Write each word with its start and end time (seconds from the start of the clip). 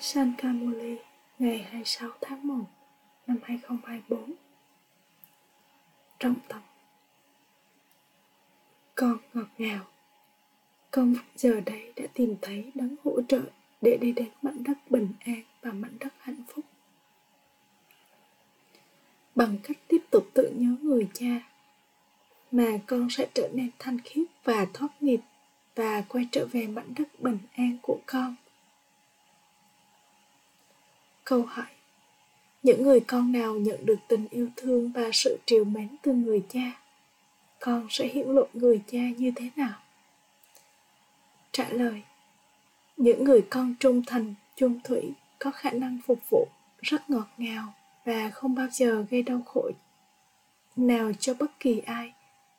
Sankamuli 0.00 0.96
ngày 1.38 1.58
26 1.58 2.10
tháng 2.20 2.46
1 2.46 2.64
năm 3.26 3.38
2024 3.42 4.32
trong 6.18 6.34
tâm. 6.48 6.60
Con 8.94 9.18
ngọt 9.34 9.46
ngào. 9.58 9.86
Con 10.90 11.14
giờ 11.36 11.60
đây 11.66 11.92
đã 11.96 12.04
tìm 12.14 12.36
thấy 12.42 12.70
đấng 12.74 12.96
hỗ 13.04 13.22
trợ 13.28 13.40
để 13.80 13.98
đi 14.00 14.12
đến 14.12 14.28
mảnh 14.42 14.62
đất 14.62 14.90
bình 14.90 15.08
an 15.20 15.42
và 15.62 15.72
mảnh 15.72 15.96
đất 16.00 16.12
hạnh 16.18 16.42
phúc. 16.54 16.64
Bằng 19.34 19.56
cách 19.62 19.78
tiếp 19.88 20.04
tục 20.10 20.30
tự 20.34 20.52
nhớ 20.56 20.76
người 20.82 21.08
cha, 21.14 21.40
mà 22.52 22.78
con 22.86 23.10
sẽ 23.10 23.28
trở 23.34 23.48
nên 23.52 23.70
thanh 23.78 23.98
khiết 24.04 24.26
và 24.44 24.66
thoát 24.74 25.02
nghiệp 25.02 25.20
và 25.74 26.04
quay 26.08 26.28
trở 26.32 26.46
về 26.52 26.66
mảnh 26.66 26.94
đất 26.98 27.20
bình 27.20 27.38
an 27.54 27.78
của 27.82 27.98
con 28.06 28.36
câu 31.28 31.42
hỏi. 31.42 31.66
Những 32.62 32.82
người 32.82 33.00
con 33.00 33.32
nào 33.32 33.54
nhận 33.54 33.86
được 33.86 33.98
tình 34.08 34.28
yêu 34.30 34.48
thương 34.56 34.92
và 34.92 35.10
sự 35.12 35.38
triều 35.46 35.64
mến 35.64 35.88
từ 36.02 36.12
người 36.12 36.42
cha? 36.48 36.80
Con 37.60 37.86
sẽ 37.90 38.08
hiển 38.08 38.28
lộ 38.28 38.46
người 38.52 38.80
cha 38.92 38.98
như 39.18 39.32
thế 39.36 39.50
nào? 39.56 39.78
Trả 41.52 41.68
lời, 41.68 42.02
những 42.96 43.24
người 43.24 43.46
con 43.50 43.74
trung 43.80 44.02
thành, 44.06 44.34
chung 44.56 44.80
thủy 44.84 45.12
có 45.38 45.50
khả 45.50 45.70
năng 45.70 45.98
phục 46.06 46.18
vụ 46.30 46.46
rất 46.82 47.10
ngọt 47.10 47.26
ngào 47.36 47.74
và 48.04 48.30
không 48.30 48.54
bao 48.54 48.66
giờ 48.72 49.04
gây 49.10 49.22
đau 49.22 49.40
khổ. 49.46 49.70
Nào 50.76 51.12
cho 51.20 51.34
bất 51.34 51.60
kỳ 51.60 51.82
ai 51.86 52.12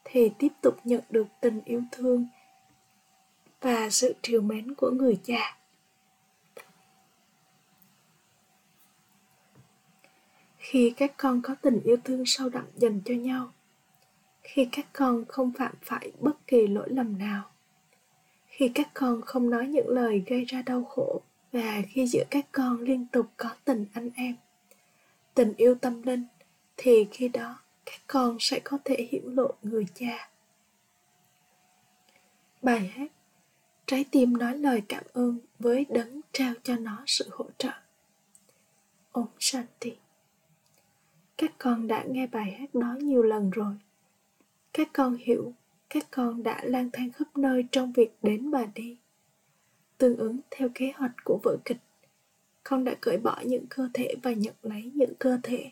thì 0.03 0.31
tiếp 0.37 0.51
tục 0.61 0.77
nhận 0.83 1.01
được 1.09 1.27
tình 1.41 1.61
yêu 1.65 1.83
thương 1.91 2.27
và 3.61 3.89
sự 3.89 4.15
triều 4.21 4.41
mến 4.41 4.75
của 4.75 4.91
người 4.91 5.19
cha. 5.23 5.58
Khi 10.59 10.93
các 10.97 11.13
con 11.17 11.41
có 11.41 11.55
tình 11.61 11.81
yêu 11.83 11.97
thương 12.03 12.23
sâu 12.25 12.49
đậm 12.49 12.65
dành 12.75 13.01
cho 13.05 13.13
nhau, 13.13 13.51
khi 14.41 14.69
các 14.71 14.85
con 14.93 15.25
không 15.27 15.51
phạm 15.57 15.73
phải 15.81 16.11
bất 16.19 16.47
kỳ 16.47 16.67
lỗi 16.67 16.89
lầm 16.89 17.17
nào, 17.17 17.51
khi 18.47 18.71
các 18.75 18.89
con 18.93 19.21
không 19.21 19.49
nói 19.49 19.67
những 19.67 19.87
lời 19.89 20.23
gây 20.27 20.45
ra 20.45 20.61
đau 20.61 20.83
khổ 20.83 21.21
và 21.51 21.81
khi 21.89 22.07
giữa 22.07 22.23
các 22.29 22.45
con 22.51 22.81
liên 22.81 23.07
tục 23.11 23.25
có 23.37 23.49
tình 23.65 23.85
anh 23.93 24.09
em, 24.15 24.35
tình 25.33 25.53
yêu 25.57 25.75
tâm 25.75 26.01
linh, 26.01 26.25
thì 26.77 27.07
khi 27.11 27.27
đó 27.27 27.59
các 27.85 27.99
con 28.07 28.37
sẽ 28.39 28.59
có 28.63 28.77
thể 28.85 29.07
hiểu 29.09 29.23
lộ 29.25 29.53
người 29.61 29.85
cha. 29.95 30.29
Bài 32.61 32.87
hát 32.87 33.11
trái 33.85 34.05
tim 34.11 34.37
nói 34.37 34.57
lời 34.57 34.81
cảm 34.87 35.03
ơn 35.13 35.39
với 35.59 35.85
đấng 35.89 36.21
trao 36.31 36.53
cho 36.63 36.75
nó 36.75 37.03
sự 37.07 37.29
hỗ 37.31 37.45
trợ. 37.57 37.71
Ông 39.11 39.27
Shanti 39.39 39.95
các 41.39 41.51
con 41.57 41.87
đã 41.87 42.03
nghe 42.07 42.27
bài 42.27 42.51
hát 42.59 42.75
đó 42.75 42.95
nhiều 42.99 43.23
lần 43.23 43.49
rồi. 43.49 43.75
Các 44.73 44.89
con 44.93 45.17
hiểu, 45.19 45.53
các 45.89 46.07
con 46.11 46.43
đã 46.43 46.61
lang 46.63 46.89
thang 46.93 47.11
khắp 47.11 47.37
nơi 47.37 47.63
trong 47.71 47.93
việc 47.93 48.17
đến 48.21 48.51
và 48.51 48.65
đi. 48.75 48.97
Tương 49.97 50.17
ứng 50.17 50.39
theo 50.51 50.69
kế 50.75 50.91
hoạch 50.95 51.11
của 51.23 51.39
vở 51.43 51.57
kịch, 51.65 51.77
con 52.63 52.83
đã 52.83 52.95
cởi 53.01 53.17
bỏ 53.17 53.41
những 53.45 53.65
cơ 53.69 53.89
thể 53.93 54.15
và 54.23 54.31
nhận 54.31 54.53
lấy 54.61 54.91
những 54.95 55.13
cơ 55.19 55.37
thể. 55.43 55.71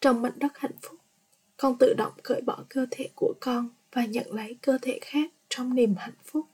Trong 0.00 0.22
mảnh 0.22 0.38
đất 0.38 0.52
hạnh 0.54 0.76
phúc, 0.82 1.00
con 1.56 1.78
tự 1.78 1.94
động 1.94 2.12
cởi 2.22 2.40
bỏ 2.40 2.64
cơ 2.68 2.86
thể 2.90 3.08
của 3.14 3.34
con 3.40 3.68
và 3.92 4.04
nhận 4.04 4.32
lấy 4.34 4.56
cơ 4.62 4.78
thể 4.82 4.98
khác 5.02 5.32
trong 5.48 5.74
niềm 5.74 5.94
hạnh 5.96 6.18
phúc. 6.24 6.46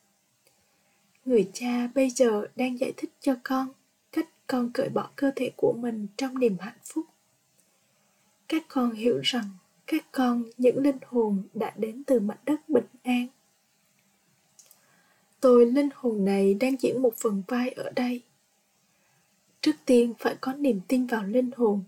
Người 1.25 1.51
cha 1.53 1.87
bây 1.95 2.11
giờ 2.11 2.47
đang 2.57 2.79
giải 2.79 2.93
thích 2.97 3.11
cho 3.21 3.37
con 3.43 3.69
con 4.49 4.71
cởi 4.75 4.89
bỏ 4.89 5.11
cơ 5.17 5.31
thể 5.37 5.51
của 5.57 5.73
mình 5.73 6.07
trong 6.17 6.39
niềm 6.39 6.57
hạnh 6.61 6.79
phúc. 6.85 7.07
Các 8.49 8.65
con 8.69 8.91
hiểu 8.91 9.21
rằng 9.23 9.45
các 9.87 10.07
con, 10.13 10.45
những 10.57 10.79
linh 10.79 10.99
hồn 11.07 11.43
đã 11.55 11.73
đến 11.77 12.03
từ 12.07 12.21
mảnh 12.21 12.39
đất 12.47 12.69
bình 12.69 12.87
an. 13.03 13.27
Tôi, 15.41 15.67
linh 15.67 15.89
hồn 15.95 16.25
này 16.25 16.55
đang 16.55 16.77
diễn 16.81 17.03
một 17.03 17.15
phần 17.17 17.43
vai 17.49 17.71
ở 17.71 17.91
đây. 17.97 18.23
Trước 19.61 19.73
tiên 19.85 20.15
phải 20.19 20.37
có 20.41 20.53
niềm 20.53 20.81
tin 20.89 21.07
vào 21.07 21.25
linh 21.25 21.51
hồn, 21.57 21.85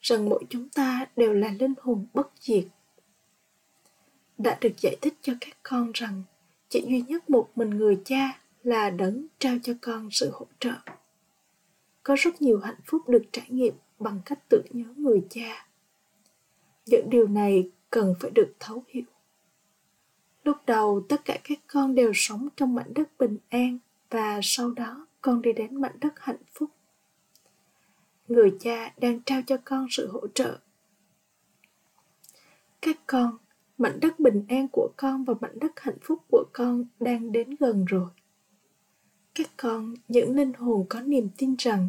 rằng 0.00 0.28
mỗi 0.28 0.44
chúng 0.50 0.68
ta 0.68 1.06
đều 1.16 1.32
là 1.32 1.54
linh 1.58 1.74
hồn 1.80 2.06
bất 2.14 2.30
diệt. 2.40 2.64
Đã 4.38 4.58
được 4.60 4.72
giải 4.80 4.96
thích 5.00 5.14
cho 5.22 5.32
các 5.40 5.56
con 5.62 5.90
rằng 5.94 6.22
chỉ 6.68 6.84
duy 6.88 7.02
nhất 7.02 7.30
một 7.30 7.48
mình 7.56 7.70
người 7.70 8.00
cha 8.04 8.40
là 8.62 8.90
đấng 8.90 9.26
trao 9.38 9.56
cho 9.62 9.72
con 9.80 10.08
sự 10.10 10.30
hỗ 10.32 10.46
trợ 10.60 10.74
có 12.04 12.14
rất 12.18 12.42
nhiều 12.42 12.60
hạnh 12.60 12.80
phúc 12.84 13.08
được 13.08 13.22
trải 13.32 13.46
nghiệm 13.48 13.74
bằng 13.98 14.20
cách 14.24 14.48
tự 14.48 14.62
nhớ 14.70 14.84
người 14.96 15.22
cha. 15.30 15.66
Những 16.86 17.10
điều 17.10 17.28
này 17.28 17.70
cần 17.90 18.14
phải 18.20 18.30
được 18.30 18.54
thấu 18.60 18.84
hiểu. 18.88 19.04
Lúc 20.44 20.56
đầu, 20.66 21.06
tất 21.08 21.24
cả 21.24 21.38
các 21.44 21.58
con 21.66 21.94
đều 21.94 22.12
sống 22.14 22.48
trong 22.56 22.74
mảnh 22.74 22.94
đất 22.94 23.08
bình 23.18 23.36
an 23.48 23.78
và 24.10 24.40
sau 24.42 24.70
đó 24.70 25.06
con 25.20 25.42
đi 25.42 25.52
đến 25.52 25.80
mảnh 25.80 25.96
đất 26.00 26.12
hạnh 26.16 26.42
phúc. 26.52 26.70
Người 28.28 28.56
cha 28.60 28.92
đang 28.96 29.20
trao 29.22 29.42
cho 29.46 29.56
con 29.64 29.86
sự 29.90 30.08
hỗ 30.12 30.26
trợ. 30.34 30.58
Các 32.80 32.96
con, 33.06 33.38
mảnh 33.78 33.98
đất 34.00 34.20
bình 34.20 34.44
an 34.48 34.68
của 34.72 34.90
con 34.96 35.24
và 35.24 35.34
mảnh 35.40 35.58
đất 35.58 35.72
hạnh 35.76 35.98
phúc 36.02 36.22
của 36.30 36.44
con 36.52 36.84
đang 37.00 37.32
đến 37.32 37.56
gần 37.60 37.84
rồi 37.84 38.08
các 39.34 39.50
con, 39.56 39.94
những 40.08 40.36
linh 40.36 40.52
hồn 40.52 40.86
có 40.88 41.00
niềm 41.00 41.28
tin 41.36 41.54
rằng 41.58 41.88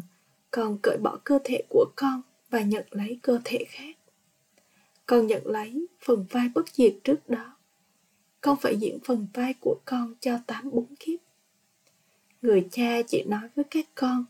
con 0.50 0.78
cởi 0.82 0.98
bỏ 0.98 1.18
cơ 1.24 1.38
thể 1.44 1.62
của 1.68 1.86
con 1.96 2.22
và 2.50 2.60
nhận 2.60 2.86
lấy 2.90 3.18
cơ 3.22 3.40
thể 3.44 3.64
khác. 3.68 3.96
Con 5.06 5.26
nhận 5.26 5.46
lấy 5.46 5.86
phần 6.00 6.26
vai 6.30 6.48
bất 6.54 6.68
diệt 6.68 6.94
trước 7.04 7.28
đó. 7.28 7.56
Con 8.40 8.56
phải 8.60 8.76
diễn 8.76 8.98
phần 9.04 9.26
vai 9.34 9.54
của 9.60 9.76
con 9.84 10.14
cho 10.20 10.38
tám 10.46 10.70
bốn 10.70 10.86
kiếp. 10.98 11.20
Người 12.42 12.68
cha 12.70 13.02
chỉ 13.08 13.24
nói 13.26 13.48
với 13.56 13.64
các 13.70 13.86
con, 13.94 14.24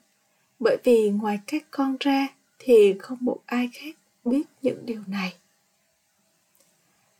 bởi 0.58 0.76
vì 0.84 1.10
ngoài 1.10 1.40
các 1.46 1.64
con 1.70 1.96
ra 2.00 2.28
thì 2.58 2.94
không 2.98 3.18
một 3.20 3.38
ai 3.46 3.70
khác 3.72 3.96
biết 4.24 4.42
những 4.62 4.86
điều 4.86 5.02
này. 5.06 5.34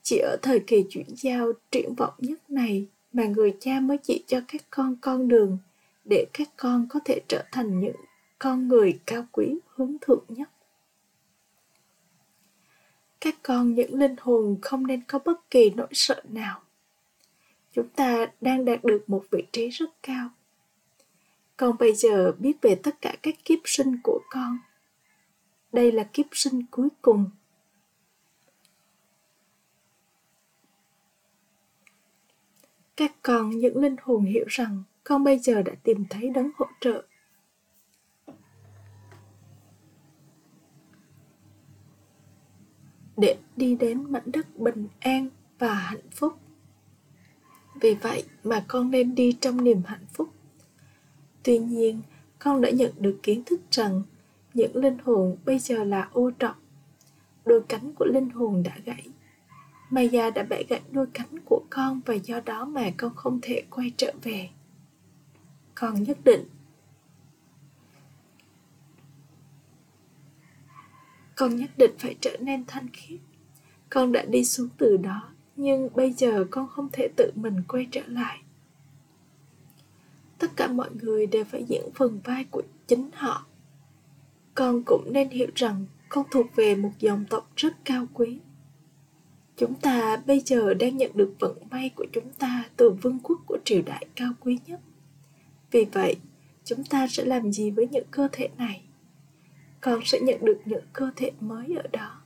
Chỉ 0.02 0.18
ở 0.18 0.36
thời 0.42 0.60
kỳ 0.60 0.84
chuyển 0.90 1.06
giao 1.16 1.52
triển 1.70 1.94
vọng 1.94 2.14
nhất 2.18 2.50
này 2.50 2.86
mà 3.12 3.24
người 3.24 3.56
cha 3.60 3.80
mới 3.80 3.98
chỉ 3.98 4.24
cho 4.26 4.40
các 4.48 4.62
con 4.70 4.96
con 5.00 5.28
đường 5.28 5.58
để 6.08 6.26
các 6.32 6.48
con 6.56 6.86
có 6.88 7.00
thể 7.04 7.20
trở 7.28 7.44
thành 7.52 7.80
những 7.80 7.96
con 8.38 8.68
người 8.68 9.00
cao 9.06 9.26
quý, 9.32 9.58
hướng 9.68 9.96
thượng 10.00 10.24
nhất. 10.28 10.50
Các 13.20 13.34
con, 13.42 13.74
những 13.74 13.94
linh 13.94 14.16
hồn 14.20 14.58
không 14.62 14.86
nên 14.86 15.04
có 15.04 15.18
bất 15.18 15.50
kỳ 15.50 15.70
nỗi 15.70 15.88
sợ 15.92 16.22
nào. 16.28 16.62
Chúng 17.72 17.88
ta 17.88 18.26
đang 18.40 18.64
đạt 18.64 18.84
được 18.84 19.04
một 19.06 19.24
vị 19.30 19.46
trí 19.52 19.68
rất 19.68 19.90
cao. 20.02 20.30
Con 21.56 21.76
bây 21.78 21.94
giờ, 21.94 22.32
biết 22.38 22.56
về 22.62 22.80
tất 22.82 23.00
cả 23.00 23.16
các 23.22 23.34
kiếp 23.44 23.58
sinh 23.64 23.96
của 24.02 24.20
con. 24.30 24.58
Đây 25.72 25.92
là 25.92 26.04
kiếp 26.12 26.26
sinh 26.32 26.62
cuối 26.70 26.88
cùng. 27.02 27.30
Các 32.96 33.12
con, 33.22 33.50
những 33.50 33.76
linh 33.76 33.96
hồn 34.02 34.24
hiểu 34.24 34.44
rằng 34.48 34.82
con 35.08 35.24
bây 35.24 35.38
giờ 35.38 35.62
đã 35.62 35.72
tìm 35.82 36.04
thấy 36.10 36.30
đấng 36.30 36.50
hỗ 36.56 36.66
trợ. 36.80 37.02
Để 43.16 43.36
đi 43.56 43.76
đến 43.76 44.12
mảnh 44.12 44.22
đất 44.26 44.58
bình 44.58 44.88
an 45.00 45.28
và 45.58 45.74
hạnh 45.74 46.10
phúc. 46.10 46.32
Vì 47.80 47.94
vậy 47.94 48.24
mà 48.44 48.64
con 48.68 48.90
nên 48.90 49.14
đi 49.14 49.32
trong 49.40 49.64
niềm 49.64 49.82
hạnh 49.86 50.06
phúc. 50.12 50.28
Tuy 51.42 51.58
nhiên, 51.58 52.02
con 52.38 52.60
đã 52.60 52.70
nhận 52.70 52.92
được 52.98 53.18
kiến 53.22 53.42
thức 53.46 53.60
rằng 53.70 54.02
những 54.54 54.76
linh 54.76 54.98
hồn 55.04 55.36
bây 55.44 55.58
giờ 55.58 55.84
là 55.84 56.08
ô 56.12 56.30
trọng. 56.38 56.56
Đôi 57.44 57.62
cánh 57.68 57.92
của 57.94 58.04
linh 58.04 58.30
hồn 58.30 58.62
đã 58.62 58.76
gãy. 58.84 59.08
Maya 59.90 60.30
đã 60.30 60.42
bẻ 60.42 60.62
gãy 60.68 60.80
đôi 60.90 61.06
cánh 61.14 61.38
của 61.44 61.62
con 61.70 62.00
và 62.06 62.14
do 62.14 62.40
đó 62.40 62.64
mà 62.64 62.90
con 62.96 63.14
không 63.14 63.38
thể 63.42 63.62
quay 63.70 63.92
trở 63.96 64.12
về. 64.22 64.50
Con 65.80 66.02
nhất 66.02 66.18
định. 66.24 66.44
Con 71.34 71.56
nhất 71.56 71.70
định 71.76 71.90
phải 71.98 72.16
trở 72.20 72.36
nên 72.40 72.64
thanh 72.66 72.88
khiết. 72.92 73.20
Con 73.90 74.12
đã 74.12 74.24
đi 74.24 74.44
xuống 74.44 74.68
từ 74.78 74.96
đó, 74.96 75.32
nhưng 75.56 75.88
bây 75.94 76.12
giờ 76.12 76.44
con 76.50 76.68
không 76.68 76.88
thể 76.92 77.08
tự 77.16 77.32
mình 77.34 77.62
quay 77.68 77.86
trở 77.90 78.00
lại. 78.06 78.42
Tất 80.38 80.56
cả 80.56 80.68
mọi 80.68 80.90
người 81.02 81.26
đều 81.26 81.44
phải 81.44 81.64
diễn 81.64 81.84
phần 81.94 82.20
vai 82.24 82.44
của 82.44 82.62
chính 82.86 83.10
họ. 83.14 83.46
Con 84.54 84.82
cũng 84.86 85.12
nên 85.12 85.30
hiểu 85.30 85.48
rằng 85.54 85.86
con 86.08 86.26
thuộc 86.30 86.46
về 86.56 86.74
một 86.74 86.92
dòng 86.98 87.24
tộc 87.30 87.50
rất 87.56 87.84
cao 87.84 88.06
quý. 88.14 88.38
Chúng 89.56 89.74
ta 89.74 90.16
bây 90.26 90.40
giờ 90.40 90.74
đang 90.74 90.96
nhận 90.96 91.10
được 91.14 91.34
vận 91.38 91.56
may 91.70 91.90
của 91.96 92.06
chúng 92.12 92.32
ta 92.38 92.64
từ 92.76 92.90
vương 92.90 93.18
quốc 93.22 93.40
của 93.46 93.58
triều 93.64 93.82
đại 93.82 94.06
cao 94.16 94.32
quý 94.40 94.58
nhất 94.66 94.80
vì 95.76 95.86
vậy, 95.92 96.16
chúng 96.64 96.84
ta 96.84 97.06
sẽ 97.06 97.24
làm 97.24 97.52
gì 97.52 97.70
với 97.70 97.88
những 97.90 98.06
cơ 98.10 98.28
thể 98.32 98.48
này? 98.58 98.82
Con 99.80 100.00
sẽ 100.04 100.20
nhận 100.20 100.44
được 100.44 100.60
những 100.64 100.84
cơ 100.92 101.10
thể 101.16 101.30
mới 101.40 101.76
ở 101.76 101.82
đó. 101.92 102.22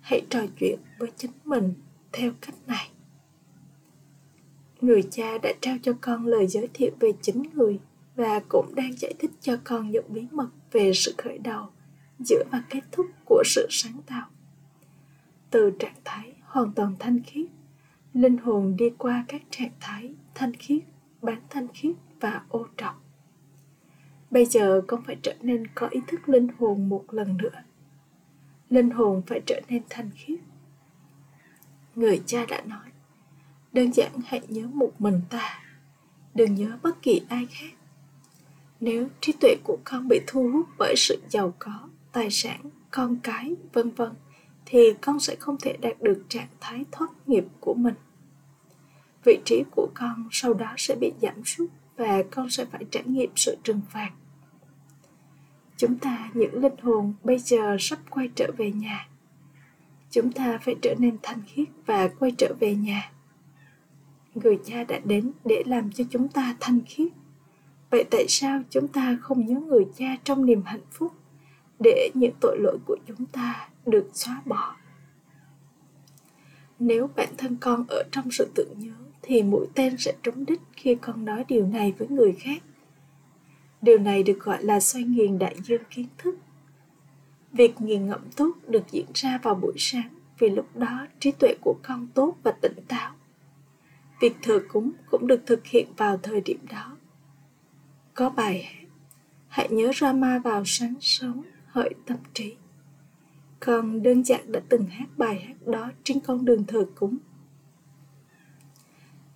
Hãy 0.00 0.22
trò 0.30 0.40
chuyện 0.60 0.78
với 0.98 1.10
chính 1.16 1.30
mình 1.44 1.74
theo 2.12 2.32
cách 2.40 2.54
này. 2.66 2.90
Người 4.80 5.02
cha 5.10 5.38
đã 5.38 5.52
trao 5.60 5.76
cho 5.82 5.92
con 6.00 6.26
lời 6.26 6.46
giới 6.46 6.68
thiệu 6.74 6.90
về 7.00 7.12
chính 7.22 7.42
người 7.54 7.78
và 8.16 8.40
cũng 8.48 8.74
đang 8.74 8.92
giải 8.92 9.14
thích 9.18 9.30
cho 9.40 9.56
con 9.64 9.90
những 9.90 10.04
bí 10.08 10.26
mật 10.30 10.48
về 10.72 10.92
sự 10.94 11.14
khởi 11.18 11.38
đầu 11.38 11.66
giữa 12.18 12.44
và 12.52 12.64
kết 12.70 12.80
thúc 12.92 13.06
của 13.24 13.42
sự 13.46 13.66
sáng 13.70 14.00
tạo. 14.06 14.26
Từ 15.50 15.70
trạng 15.78 15.96
thái 16.04 16.32
hoàn 16.42 16.72
toàn 16.72 16.94
thanh 16.98 17.20
khiết, 17.26 17.46
linh 18.14 18.36
hồn 18.36 18.76
đi 18.76 18.90
qua 18.98 19.24
các 19.28 19.42
trạng 19.50 19.72
thái 19.80 20.14
thanh 20.34 20.52
khiết, 20.52 20.82
bán 21.22 21.40
thanh 21.50 21.68
khiết 21.74 21.96
và 22.24 22.42
ô 22.48 22.66
trọng. 22.76 22.94
Bây 24.30 24.46
giờ 24.46 24.82
con 24.86 25.02
phải 25.02 25.16
trở 25.22 25.34
nên 25.40 25.66
có 25.74 25.88
ý 25.90 26.00
thức 26.06 26.28
linh 26.28 26.48
hồn 26.58 26.88
một 26.88 27.04
lần 27.10 27.36
nữa. 27.36 27.62
Linh 28.70 28.90
hồn 28.90 29.22
phải 29.26 29.40
trở 29.46 29.60
nên 29.68 29.82
thanh 29.90 30.10
khiết. 30.14 30.38
Người 31.94 32.22
cha 32.26 32.46
đã 32.46 32.60
nói, 32.60 32.88
đơn 33.72 33.92
giản 33.92 34.12
hãy 34.26 34.40
nhớ 34.48 34.66
một 34.66 34.92
mình 34.98 35.20
ta, 35.30 35.62
đừng 36.34 36.54
nhớ 36.54 36.78
bất 36.82 37.02
kỳ 37.02 37.22
ai 37.28 37.46
khác. 37.50 37.70
Nếu 38.80 39.08
trí 39.20 39.32
tuệ 39.32 39.56
của 39.64 39.78
con 39.84 40.08
bị 40.08 40.20
thu 40.26 40.50
hút 40.52 40.66
bởi 40.78 40.94
sự 40.96 41.22
giàu 41.28 41.54
có, 41.58 41.88
tài 42.12 42.30
sản, 42.30 42.60
con 42.90 43.16
cái, 43.22 43.54
vân 43.72 43.90
vân, 43.90 44.12
thì 44.66 44.78
con 45.00 45.20
sẽ 45.20 45.36
không 45.36 45.56
thể 45.60 45.76
đạt 45.80 46.02
được 46.02 46.24
trạng 46.28 46.48
thái 46.60 46.84
thoát 46.92 47.10
nghiệp 47.26 47.44
của 47.60 47.74
mình. 47.74 47.94
Vị 49.24 49.38
trí 49.44 49.62
của 49.70 49.88
con 49.94 50.28
sau 50.32 50.54
đó 50.54 50.74
sẽ 50.76 50.94
bị 51.00 51.12
giảm 51.22 51.44
sút 51.44 51.70
và 51.96 52.22
con 52.30 52.50
sẽ 52.50 52.64
phải 52.64 52.84
trải 52.90 53.02
nghiệm 53.06 53.30
sự 53.36 53.56
trừng 53.64 53.80
phạt. 53.90 54.10
Chúng 55.76 55.98
ta, 55.98 56.30
những 56.34 56.62
linh 56.62 56.76
hồn 56.82 57.14
bây 57.24 57.38
giờ 57.38 57.76
sắp 57.80 57.98
quay 58.10 58.28
trở 58.34 58.50
về 58.56 58.72
nhà. 58.72 59.08
Chúng 60.10 60.32
ta 60.32 60.58
phải 60.62 60.74
trở 60.82 60.94
nên 60.98 61.16
thanh 61.22 61.42
khiết 61.46 61.68
và 61.86 62.08
quay 62.18 62.32
trở 62.38 62.54
về 62.60 62.74
nhà. 62.74 63.12
Người 64.34 64.58
cha 64.64 64.84
đã 64.84 65.00
đến 65.04 65.32
để 65.44 65.62
làm 65.66 65.92
cho 65.92 66.04
chúng 66.10 66.28
ta 66.28 66.56
thanh 66.60 66.80
khiết 66.86 67.12
vậy 67.94 68.04
tại 68.10 68.24
sao 68.28 68.60
chúng 68.70 68.88
ta 68.88 69.18
không 69.22 69.46
nhớ 69.46 69.60
người 69.60 69.86
cha 69.96 70.16
trong 70.24 70.46
niềm 70.46 70.62
hạnh 70.62 70.86
phúc 70.90 71.12
để 71.78 72.10
những 72.14 72.34
tội 72.40 72.58
lỗi 72.60 72.78
của 72.86 72.96
chúng 73.06 73.26
ta 73.26 73.68
được 73.86 74.10
xóa 74.12 74.42
bỏ? 74.44 74.76
Nếu 76.78 77.10
bản 77.16 77.28
thân 77.38 77.56
con 77.60 77.84
ở 77.88 78.02
trong 78.12 78.30
sự 78.30 78.50
tưởng 78.54 78.74
nhớ 78.78 78.92
thì 79.26 79.42
mũi 79.42 79.66
tên 79.74 79.96
sẽ 79.98 80.12
trúng 80.22 80.46
đích 80.46 80.60
khi 80.72 80.94
con 80.94 81.24
nói 81.24 81.44
điều 81.48 81.66
này 81.66 81.94
với 81.98 82.08
người 82.08 82.32
khác. 82.32 82.62
Điều 83.82 83.98
này 83.98 84.22
được 84.22 84.40
gọi 84.40 84.64
là 84.64 84.80
xoay 84.80 85.04
nghiền 85.04 85.38
đại 85.38 85.56
dương 85.64 85.82
kiến 85.90 86.06
thức. 86.18 86.34
Việc 87.52 87.80
nghiền 87.80 88.06
ngẫm 88.06 88.20
tốt 88.36 88.52
được 88.68 88.90
diễn 88.90 89.06
ra 89.14 89.38
vào 89.42 89.54
buổi 89.54 89.74
sáng 89.76 90.08
vì 90.38 90.48
lúc 90.48 90.76
đó 90.76 91.06
trí 91.20 91.32
tuệ 91.32 91.54
của 91.60 91.76
con 91.82 92.08
tốt 92.14 92.36
và 92.42 92.52
tỉnh 92.52 92.76
táo. 92.88 93.12
Việc 94.20 94.36
thờ 94.42 94.62
cúng 94.68 94.92
cũng 95.10 95.26
được 95.26 95.42
thực 95.46 95.66
hiện 95.66 95.86
vào 95.96 96.16
thời 96.16 96.40
điểm 96.40 96.58
đó. 96.70 96.96
Có 98.14 98.30
bài 98.30 98.62
hát, 98.62 98.86
hãy 99.48 99.68
nhớ 99.70 99.90
Rama 99.94 100.38
vào 100.38 100.62
sáng 100.66 100.94
sớm, 101.00 101.42
hỡi 101.66 101.90
tâm 102.06 102.18
trí. 102.34 102.54
Con 103.60 104.02
đơn 104.02 104.24
giản 104.24 104.52
đã 104.52 104.60
từng 104.68 104.86
hát 104.86 105.08
bài 105.16 105.44
hát 105.48 105.66
đó 105.66 105.90
trên 106.04 106.20
con 106.20 106.44
đường 106.44 106.64
thờ 106.64 106.86
cúng 106.94 107.16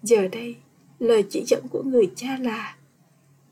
giờ 0.09 0.29
đây, 0.29 0.57
lời 0.99 1.25
chỉ 1.31 1.45
dẫn 1.47 1.69
của 1.71 1.83
người 1.83 2.13
cha 2.17 2.39
là 2.41 2.77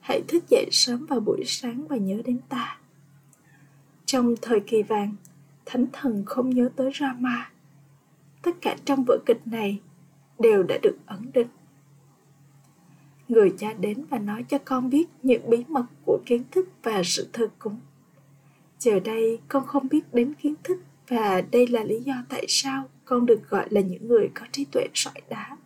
hãy 0.00 0.22
thức 0.28 0.44
dậy 0.50 0.68
sớm 0.72 1.06
vào 1.06 1.20
buổi 1.20 1.42
sáng 1.46 1.86
và 1.88 1.96
nhớ 1.96 2.22
đến 2.24 2.38
ta. 2.48 2.78
Trong 4.04 4.34
thời 4.42 4.60
kỳ 4.60 4.82
vàng, 4.82 5.14
thánh 5.66 5.86
thần 5.92 6.22
không 6.26 6.50
nhớ 6.50 6.68
tới 6.76 6.90
rama. 7.00 7.50
Tất 8.42 8.50
cả 8.60 8.76
trong 8.84 9.04
vở 9.04 9.18
kịch 9.26 9.46
này 9.46 9.80
đều 10.38 10.62
đã 10.62 10.78
được 10.82 10.96
ấn 11.06 11.30
định. 11.34 11.46
Người 13.28 13.54
cha 13.58 13.72
đến 13.72 14.04
và 14.10 14.18
nói 14.18 14.44
cho 14.48 14.58
con 14.58 14.90
biết 14.90 15.06
những 15.22 15.50
bí 15.50 15.64
mật 15.68 15.86
của 16.06 16.18
kiến 16.26 16.42
thức 16.50 16.68
và 16.82 17.02
sự 17.04 17.28
thờ 17.32 17.48
cúng. 17.58 17.80
Giờ 18.78 19.00
đây, 19.00 19.38
con 19.48 19.66
không 19.66 19.88
biết 19.88 20.14
đến 20.14 20.34
kiến 20.34 20.54
thức 20.64 20.78
và 21.08 21.40
đây 21.50 21.66
là 21.66 21.84
lý 21.84 22.00
do 22.00 22.14
tại 22.28 22.44
sao 22.48 22.88
con 23.04 23.26
được 23.26 23.48
gọi 23.48 23.66
là 23.70 23.80
những 23.80 24.08
người 24.08 24.30
có 24.34 24.46
trí 24.52 24.64
tuệ 24.64 24.86
sỏi 24.94 25.20
đá 25.28 25.56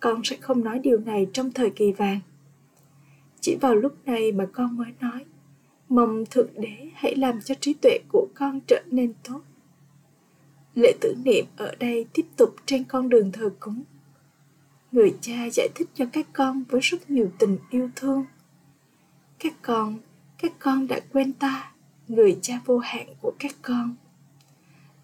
con 0.00 0.20
sẽ 0.24 0.36
không 0.36 0.64
nói 0.64 0.78
điều 0.78 0.98
này 0.98 1.26
trong 1.32 1.52
thời 1.52 1.70
kỳ 1.70 1.92
vàng. 1.92 2.20
Chỉ 3.40 3.56
vào 3.60 3.74
lúc 3.74 4.06
này 4.06 4.32
mà 4.32 4.46
con 4.52 4.76
mới 4.76 4.92
nói, 5.00 5.24
mong 5.88 6.24
thượng 6.30 6.50
đế 6.54 6.90
hãy 6.94 7.16
làm 7.16 7.40
cho 7.42 7.54
trí 7.54 7.74
tuệ 7.74 7.98
của 8.12 8.28
con 8.34 8.60
trở 8.66 8.82
nên 8.90 9.12
tốt. 9.28 9.40
Lễ 10.74 10.92
tưởng 11.00 11.22
niệm 11.24 11.44
ở 11.56 11.74
đây 11.78 12.06
tiếp 12.12 12.26
tục 12.36 12.56
trên 12.66 12.84
con 12.84 13.08
đường 13.08 13.32
thờ 13.32 13.50
cúng. 13.60 13.82
Người 14.92 15.14
cha 15.20 15.50
giải 15.52 15.68
thích 15.74 15.88
cho 15.94 16.04
các 16.12 16.26
con 16.32 16.64
với 16.68 16.80
rất 16.80 17.10
nhiều 17.10 17.30
tình 17.38 17.58
yêu 17.70 17.90
thương. 17.96 18.24
Các 19.38 19.52
con 19.62 19.98
các 20.42 20.52
con 20.58 20.86
đã 20.86 21.00
quên 21.12 21.32
ta, 21.32 21.72
người 22.08 22.38
cha 22.42 22.60
vô 22.64 22.78
hạn 22.78 23.06
của 23.20 23.32
các 23.38 23.54
con. 23.62 23.94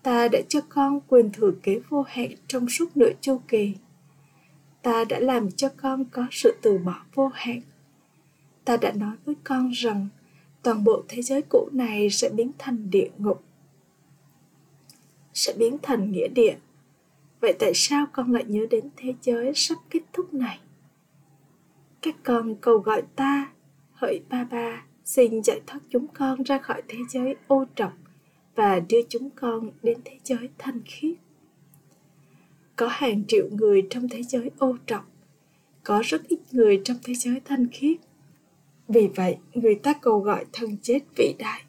Ta 0.03 0.29
đã 0.29 0.39
cho 0.49 0.61
con 0.69 1.01
quyền 1.09 1.33
thừa 1.33 1.53
kế 1.63 1.81
vô 1.89 2.03
hạn 2.03 2.29
trong 2.47 2.69
suốt 2.69 2.97
nửa 2.97 3.11
chu 3.21 3.41
kỳ 3.49 3.75
ta 4.85 5.05
đã 5.05 5.21
làm 5.21 5.51
cho 5.51 5.69
con 5.77 6.05
có 6.05 6.27
sự 6.31 6.57
từ 6.63 6.79
bỏ 6.79 7.03
vô 7.15 7.31
hạn. 7.35 7.61
Ta 8.65 8.77
đã 8.77 8.93
nói 8.93 9.17
với 9.25 9.35
con 9.45 9.71
rằng 9.71 10.09
toàn 10.63 10.85
bộ 10.85 11.03
thế 11.09 11.23
giới 11.23 11.43
cũ 11.43 11.69
này 11.73 12.11
sẽ 12.11 12.29
biến 12.29 12.51
thành 12.59 12.91
địa 12.91 13.11
ngục, 13.19 13.43
sẽ 15.35 15.53
biến 15.59 15.77
thành 15.83 16.13
nghĩa 16.13 16.29
địa. 16.29 16.57
Vậy 17.41 17.55
tại 17.59 17.73
sao 17.75 18.07
con 18.13 18.33
lại 18.33 18.45
nhớ 18.45 18.67
đến 18.71 18.89
thế 18.97 19.15
giới 19.23 19.53
sắp 19.55 19.79
kết 19.91 20.01
thúc 20.13 20.35
này? 20.35 20.61
Các 22.03 22.17
con 22.23 22.55
cầu 22.61 22.79
gọi 22.79 23.03
ta, 23.17 23.53
hỡi 23.93 24.21
ba 24.29 24.45
ba, 24.45 24.85
xin 25.05 25.43
giải 25.43 25.61
thoát 25.67 25.81
chúng 25.91 26.07
con 26.07 26.43
ra 26.43 26.59
khỏi 26.59 26.83
thế 26.89 26.99
giới 27.11 27.35
ô 27.47 27.65
trọc 27.75 27.93
và 28.55 28.81
đưa 28.81 29.01
chúng 29.09 29.31
con 29.31 29.71
đến 29.83 29.99
thế 30.05 30.19
giới 30.25 30.49
thanh 30.59 30.81
khiết 30.85 31.24
có 32.77 32.89
hàng 32.91 33.23
triệu 33.29 33.49
người 33.51 33.87
trong 33.91 34.09
thế 34.09 34.23
giới 34.23 34.51
ô 34.59 34.77
trọc 34.87 35.11
có 35.85 36.03
rất 36.05 36.29
ít 36.29 36.39
người 36.53 36.81
trong 36.85 36.97
thế 37.05 37.15
giới 37.15 37.41
thanh 37.45 37.67
khiết. 37.73 37.97
Vì 38.89 39.09
vậy, 39.17 39.37
người 39.55 39.75
ta 39.75 39.93
cầu 40.03 40.21
gọi 40.21 40.45
thần 40.53 40.77
chết 40.83 41.01
vĩ 41.17 41.35
đại. 41.39 41.65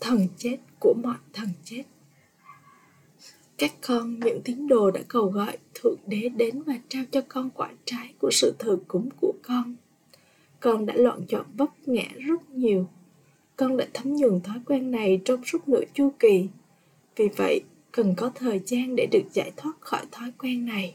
Thần 0.00 0.28
chết 0.36 0.58
của 0.80 0.94
mọi 1.02 1.16
thần 1.32 1.48
chết. 1.64 1.82
Các 3.58 3.72
con, 3.86 4.20
những 4.20 4.40
tín 4.44 4.68
đồ 4.68 4.90
đã 4.90 5.00
cầu 5.08 5.26
gọi 5.26 5.58
thượng 5.74 5.98
đế 6.06 6.28
đến 6.28 6.62
và 6.62 6.74
trao 6.88 7.04
cho 7.10 7.20
con 7.28 7.50
quả 7.50 7.70
trái 7.84 8.14
của 8.18 8.30
sự 8.32 8.54
thờ 8.58 8.78
cúng 8.88 9.08
của 9.20 9.32
con. 9.42 9.76
Con 10.60 10.86
đã 10.86 10.94
loạn 10.96 11.26
chọn 11.28 11.46
vấp 11.56 11.88
ngã 11.88 12.08
rất 12.14 12.50
nhiều 12.50 12.88
con 13.56 13.76
đã 13.76 13.86
thấm 13.94 14.16
nhuần 14.16 14.40
thói 14.40 14.60
quen 14.66 14.90
này 14.90 15.20
trong 15.24 15.44
suốt 15.44 15.68
nửa 15.68 15.82
chu 15.94 16.12
kỳ. 16.18 16.48
Vì 17.16 17.28
vậy, 17.36 17.60
cần 17.92 18.14
có 18.16 18.30
thời 18.34 18.60
gian 18.66 18.96
để 18.96 19.06
được 19.12 19.24
giải 19.32 19.52
thoát 19.56 19.72
khỏi 19.80 20.02
thói 20.12 20.32
quen 20.38 20.66
này. 20.66 20.94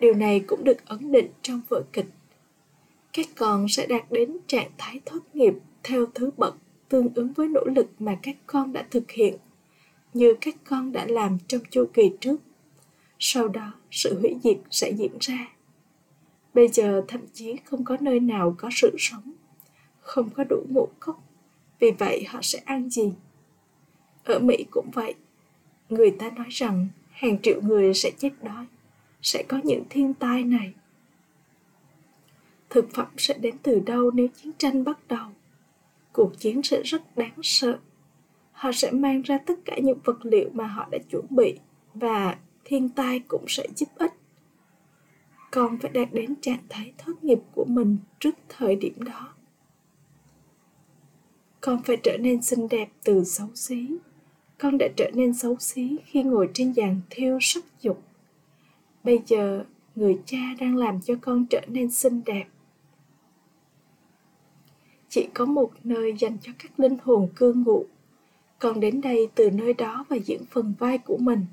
Điều 0.00 0.14
này 0.14 0.40
cũng 0.40 0.64
được 0.64 0.86
ấn 0.86 1.12
định 1.12 1.26
trong 1.42 1.60
vở 1.68 1.82
kịch. 1.92 2.06
Các 3.12 3.26
con 3.36 3.68
sẽ 3.68 3.86
đạt 3.86 4.04
đến 4.10 4.36
trạng 4.46 4.70
thái 4.78 5.00
thoát 5.06 5.20
nghiệp 5.34 5.54
theo 5.82 6.06
thứ 6.14 6.30
bậc 6.36 6.56
tương 6.88 7.14
ứng 7.14 7.32
với 7.32 7.48
nỗ 7.48 7.64
lực 7.64 7.86
mà 7.98 8.18
các 8.22 8.36
con 8.46 8.72
đã 8.72 8.86
thực 8.90 9.10
hiện, 9.10 9.34
như 10.14 10.34
các 10.40 10.54
con 10.64 10.92
đã 10.92 11.06
làm 11.06 11.38
trong 11.48 11.60
chu 11.70 11.84
kỳ 11.92 12.12
trước. 12.20 12.36
Sau 13.18 13.48
đó, 13.48 13.72
sự 13.90 14.20
hủy 14.20 14.36
diệt 14.42 14.56
sẽ 14.70 14.90
diễn 14.90 15.12
ra. 15.20 15.48
Bây 16.54 16.68
giờ 16.68 17.04
thậm 17.08 17.20
chí 17.32 17.56
không 17.64 17.84
có 17.84 17.96
nơi 18.00 18.20
nào 18.20 18.54
có 18.58 18.68
sự 18.72 18.94
sống, 18.98 19.32
không 20.00 20.30
có 20.30 20.44
đủ 20.44 20.66
ngũ 20.68 20.88
cốc 21.00 21.29
vì 21.80 21.90
vậy 21.90 22.24
họ 22.28 22.42
sẽ 22.42 22.58
ăn 22.64 22.90
gì? 22.90 23.12
Ở 24.24 24.38
mỹ 24.38 24.64
cũng 24.70 24.90
vậy. 24.94 25.14
Người 25.88 26.10
ta 26.10 26.30
nói 26.30 26.46
rằng 26.50 26.88
hàng 27.10 27.38
triệu 27.42 27.60
người 27.62 27.94
sẽ 27.94 28.10
chết 28.18 28.30
đói, 28.42 28.66
sẽ 29.22 29.42
có 29.48 29.60
những 29.64 29.84
thiên 29.90 30.14
tai 30.14 30.44
này. 30.44 30.72
Thực 32.70 32.90
phẩm 32.90 33.06
sẽ 33.16 33.34
đến 33.38 33.56
từ 33.62 33.80
đâu 33.80 34.10
nếu 34.10 34.28
chiến 34.36 34.52
tranh 34.58 34.84
bắt 34.84 34.98
đầu? 35.08 35.28
Cuộc 36.12 36.38
chiến 36.38 36.62
sẽ 36.62 36.82
rất 36.84 37.16
đáng 37.16 37.38
sợ. 37.42 37.78
Họ 38.52 38.72
sẽ 38.72 38.90
mang 38.90 39.22
ra 39.22 39.38
tất 39.38 39.54
cả 39.64 39.76
những 39.82 39.98
vật 40.04 40.18
liệu 40.22 40.50
mà 40.52 40.66
họ 40.66 40.88
đã 40.90 40.98
chuẩn 41.10 41.24
bị 41.30 41.58
và 41.94 42.38
thiên 42.64 42.88
tai 42.88 43.20
cũng 43.28 43.44
sẽ 43.48 43.66
giúp 43.76 43.88
ích. 43.98 44.12
Con 45.50 45.78
phải 45.78 45.90
đạt 45.90 46.08
đến 46.12 46.34
trạng 46.40 46.62
thái 46.68 46.92
thoát 46.98 47.24
nghiệp 47.24 47.38
của 47.54 47.64
mình 47.68 47.98
trước 48.18 48.34
thời 48.48 48.76
điểm 48.76 48.94
đó 49.02 49.34
con 51.60 51.82
phải 51.82 51.96
trở 52.02 52.16
nên 52.16 52.42
xinh 52.42 52.68
đẹp 52.68 52.88
từ 53.04 53.24
xấu 53.24 53.48
xí. 53.54 53.86
Con 54.58 54.78
đã 54.78 54.88
trở 54.96 55.10
nên 55.14 55.34
xấu 55.34 55.56
xí 55.58 55.96
khi 56.04 56.22
ngồi 56.22 56.50
trên 56.54 56.72
giàn 56.72 57.00
thiêu 57.10 57.38
sắc 57.40 57.64
dục. 57.80 58.02
Bây 59.04 59.20
giờ, 59.26 59.64
người 59.94 60.18
cha 60.26 60.38
đang 60.60 60.76
làm 60.76 61.00
cho 61.00 61.14
con 61.20 61.46
trở 61.46 61.60
nên 61.66 61.90
xinh 61.90 62.20
đẹp. 62.26 62.44
Chỉ 65.08 65.28
có 65.34 65.44
một 65.44 65.70
nơi 65.84 66.14
dành 66.18 66.36
cho 66.42 66.52
các 66.58 66.80
linh 66.80 66.96
hồn 67.04 67.28
cư 67.36 67.52
ngụ. 67.52 67.86
Con 68.58 68.80
đến 68.80 69.00
đây 69.00 69.28
từ 69.34 69.50
nơi 69.50 69.74
đó 69.74 70.04
và 70.08 70.16
diễn 70.16 70.44
phần 70.50 70.74
vai 70.78 70.98
của 70.98 71.16
mình. 71.16 71.46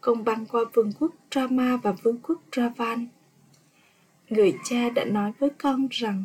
Con 0.00 0.24
băng 0.24 0.46
qua 0.46 0.64
vương 0.72 0.92
quốc 0.98 1.14
drama 1.30 1.76
và 1.76 1.92
vương 1.92 2.18
quốc 2.22 2.42
Ravan. 2.56 3.06
Người 4.30 4.54
cha 4.64 4.90
đã 4.90 5.04
nói 5.04 5.32
với 5.38 5.50
con 5.50 5.88
rằng, 5.90 6.24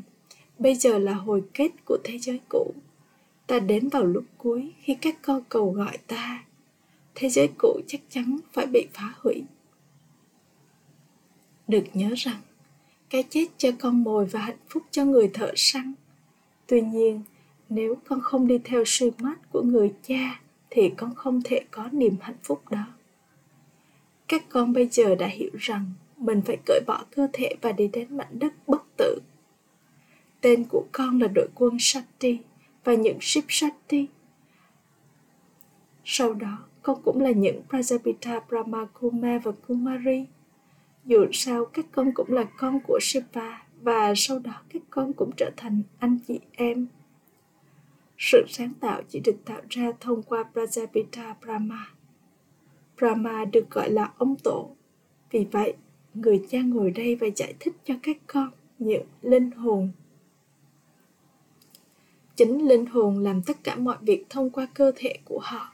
bây 0.60 0.76
giờ 0.76 1.00
là 1.00 1.14
hồi 1.14 1.44
kết 1.54 1.72
của 1.86 1.98
thế 2.04 2.20
giới 2.20 2.40
cũ. 2.50 2.74
Ta 3.50 3.60
đến 3.60 3.90
vào 3.90 4.06
lúc 4.06 4.24
cuối 4.38 4.72
khi 4.82 4.96
các 5.02 5.18
con 5.22 5.42
cầu 5.50 5.72
gọi 5.72 5.98
ta. 6.08 6.44
Thế 7.16 7.30
giới 7.30 7.50
cũ 7.58 7.80
chắc 7.88 8.02
chắn 8.10 8.40
phải 8.54 8.66
bị 8.66 8.88
phá 8.94 9.14
hủy. 9.18 9.44
Được 11.68 11.84
nhớ 11.94 12.10
rằng, 12.18 12.42
cái 13.10 13.24
chết 13.30 13.46
cho 13.58 13.70
con 13.80 14.04
mồi 14.04 14.26
và 14.26 14.40
hạnh 14.40 14.58
phúc 14.70 14.84
cho 14.92 15.06
người 15.06 15.30
thợ 15.34 15.52
săn. 15.56 15.94
Tuy 16.68 16.82
nhiên, 16.82 17.22
nếu 17.70 17.96
con 18.08 18.22
không 18.22 18.48
đi 18.48 18.58
theo 18.64 18.84
suy 18.86 19.12
mắt 19.20 19.52
của 19.52 19.62
người 19.62 19.94
cha 20.04 20.42
thì 20.70 20.92
con 20.98 21.16
không 21.16 21.42
thể 21.44 21.62
có 21.72 21.90
niềm 21.92 22.16
hạnh 22.22 22.38
phúc 22.44 22.62
đó 22.70 22.86
các 24.30 24.44
con 24.50 24.74
bây 24.74 24.88
giờ 24.92 25.16
đã 25.16 25.28
hiểu 25.28 25.50
rằng 25.60 25.86
mình 26.18 26.42
phải 26.46 26.58
cởi 26.66 26.82
bỏ 26.88 27.06
cơ 27.16 27.28
thể 27.34 27.56
và 27.62 27.72
đi 27.72 27.88
đến 27.94 28.18
mảnh 28.18 28.40
đất 28.40 28.54
bất 28.68 28.82
tử 28.98 29.20
tên 30.42 30.64
của 30.70 30.86
con 30.92 31.20
là 31.20 31.28
đội 31.28 31.48
quân 31.56 31.78
Shakti 31.80 32.38
và 32.84 32.94
những 32.94 33.18
Shipshakti. 33.22 34.08
Sau 36.06 36.34
đó, 36.34 36.58
con 36.82 37.02
cũng 37.04 37.22
là 37.22 37.32
những 37.32 37.62
Prajapita, 37.70 38.40
Brahma, 38.50 38.86
Kuma 38.86 39.40
và 39.44 39.52
Kumari. 39.68 40.26
Dù 41.06 41.26
sao, 41.32 41.66
các 41.66 41.86
con 41.92 42.12
cũng 42.14 42.32
là 42.32 42.44
con 42.58 42.80
của 42.88 43.00
Shiva 43.02 43.64
và 43.82 44.14
sau 44.16 44.40
đó 44.40 44.62
các 44.70 44.82
con 44.90 45.14
cũng 45.14 45.32
trở 45.38 45.52
thành 45.58 45.82
anh 46.00 46.18
chị 46.28 46.40
em 46.52 46.88
sự 48.20 48.46
sáng 48.48 48.74
tạo 48.80 49.02
chỉ 49.10 49.20
được 49.20 49.36
tạo 49.46 49.62
ra 49.70 49.92
thông 50.00 50.24
qua 50.24 50.44
Prajapita 50.54 51.34
Brahma. 51.42 51.88
Brahma 52.98 53.46
được 53.46 53.72
gọi 53.72 53.92
là 53.92 54.12
ông 54.18 54.36
tổ. 54.44 54.76
Vì 55.32 55.46
vậy, 55.52 55.74
người 56.14 56.46
cha 56.50 56.62
ngồi 56.62 56.92
đây 56.92 57.16
và 57.16 57.28
giải 57.36 57.54
thích 57.60 57.74
cho 57.86 57.94
các 58.04 58.18
con 58.28 58.52
những 58.80 59.06
linh 59.22 59.52
hồn. 59.52 59.92
Chính 62.40 62.68
linh 62.68 62.86
hồn 62.86 63.20
làm 63.20 63.42
tất 63.42 63.58
cả 63.64 63.76
mọi 63.76 63.98
việc 64.02 64.26
thông 64.30 64.50
qua 64.50 64.68
cơ 64.74 64.92
thể 64.96 65.14
của 65.26 65.40
họ. 65.40 65.74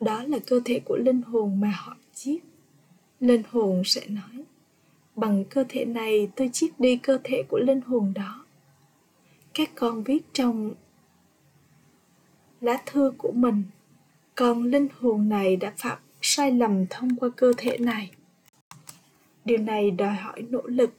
Đó 0.00 0.22
là 0.22 0.38
cơ 0.46 0.60
thể 0.64 0.80
của 0.84 0.96
linh 0.96 1.22
hồn 1.22 1.60
mà 1.60 1.72
họ 1.76 1.96
chiết 2.14 2.42
Linh 3.20 3.42
hồn 3.50 3.82
sẽ 3.84 4.06
nói, 4.06 4.44
bằng 5.16 5.44
cơ 5.44 5.64
thể 5.68 5.84
này 5.84 6.28
tôi 6.36 6.50
chiết 6.52 6.80
đi 6.80 6.96
cơ 6.96 7.18
thể 7.24 7.42
của 7.48 7.58
linh 7.58 7.80
hồn 7.80 8.12
đó. 8.14 8.44
Các 9.54 9.70
con 9.74 10.02
viết 10.02 10.22
trong 10.32 10.74
lá 12.60 12.82
thư 12.86 13.12
của 13.18 13.32
mình 13.32 13.62
còn 14.34 14.62
linh 14.62 14.88
hồn 15.00 15.28
này 15.28 15.56
đã 15.56 15.72
phạm 15.76 15.98
sai 16.20 16.52
lầm 16.52 16.86
thông 16.90 17.16
qua 17.16 17.28
cơ 17.36 17.52
thể 17.56 17.78
này 17.78 18.10
điều 19.44 19.58
này 19.58 19.90
đòi 19.90 20.14
hỏi 20.14 20.42
nỗ 20.50 20.62
lực 20.64 20.90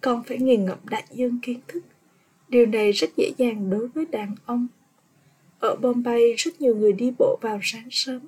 con 0.00 0.22
phải 0.24 0.38
nghiền 0.38 0.64
ngẫm 0.64 0.78
đại 0.84 1.04
dương 1.10 1.38
kiến 1.42 1.60
thức 1.68 1.82
điều 2.48 2.66
này 2.66 2.92
rất 2.92 3.10
dễ 3.16 3.32
dàng 3.36 3.70
đối 3.70 3.88
với 3.88 4.04
đàn 4.04 4.34
ông. 4.44 4.66
Ở 5.60 5.76
bombay, 5.76 6.34
rất 6.36 6.60
nhiều 6.60 6.76
người 6.76 6.92
đi 6.92 7.12
bộ 7.18 7.38
vào 7.42 7.58
sáng 7.62 7.88
sớm. 7.90 8.20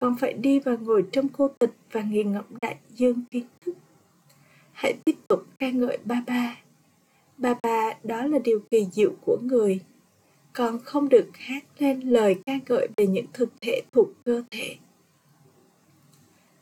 Còn 0.00 0.16
phải 0.16 0.32
đi 0.32 0.60
và 0.60 0.76
ngồi 0.76 1.04
trong 1.12 1.28
cô 1.28 1.48
tịch 1.48 1.72
và 1.92 2.02
nghiền 2.02 2.32
ngẫm 2.32 2.44
đại 2.60 2.76
dương 2.94 3.22
kiến 3.30 3.44
thức. 3.64 3.74
Hãy 4.72 4.94
tiếp 5.04 5.16
tục 5.28 5.46
ca 5.58 5.70
ngợi 5.70 5.98
ba 6.04 6.22
ba. 6.26 6.56
Ba 7.38 7.54
ba, 7.62 7.94
đó 8.04 8.26
là 8.26 8.38
điều 8.38 8.60
kỳ 8.70 8.86
diệu 8.92 9.12
của 9.26 9.38
người. 9.42 9.80
Còn 10.52 10.78
không 10.84 11.08
được 11.08 11.28
hát 11.32 11.64
lên 11.78 12.00
lời 12.00 12.36
ca 12.46 12.58
ngợi 12.68 12.88
về 12.96 13.06
những 13.06 13.26
thực 13.32 13.48
thể 13.60 13.82
thuộc 13.92 14.08
cơ 14.24 14.42
thể. 14.50 14.76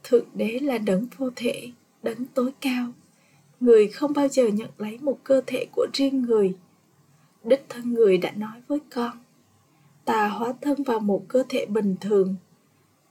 Thượng 0.05 0.27
đế 0.35 0.59
là 0.63 0.79
đấng 0.79 1.07
vô 1.17 1.31
thể, 1.37 1.71
đấng 2.03 2.25
tối 2.35 2.51
cao. 2.61 2.93
Người 3.61 3.89
không 3.89 4.13
bao 4.13 4.29
giờ 4.29 4.47
nhận 4.49 4.71
lấy 4.79 4.99
một 5.01 5.19
cơ 5.25 5.41
thể 5.47 5.67
của 5.73 5.87
riêng 5.93 6.23
người 6.23 6.55
đích 7.49 7.65
thân 7.69 7.95
người 7.95 8.19
đã 8.19 8.31
nói 8.31 8.63
với 8.69 8.79
con. 8.95 9.19
Ta 10.05 10.29
hóa 10.29 10.55
thân 10.61 10.83
vào 10.83 11.01
một 11.01 11.25
cơ 11.29 11.43
thể 11.49 11.67
bình 11.67 11.97
thường. 12.01 12.37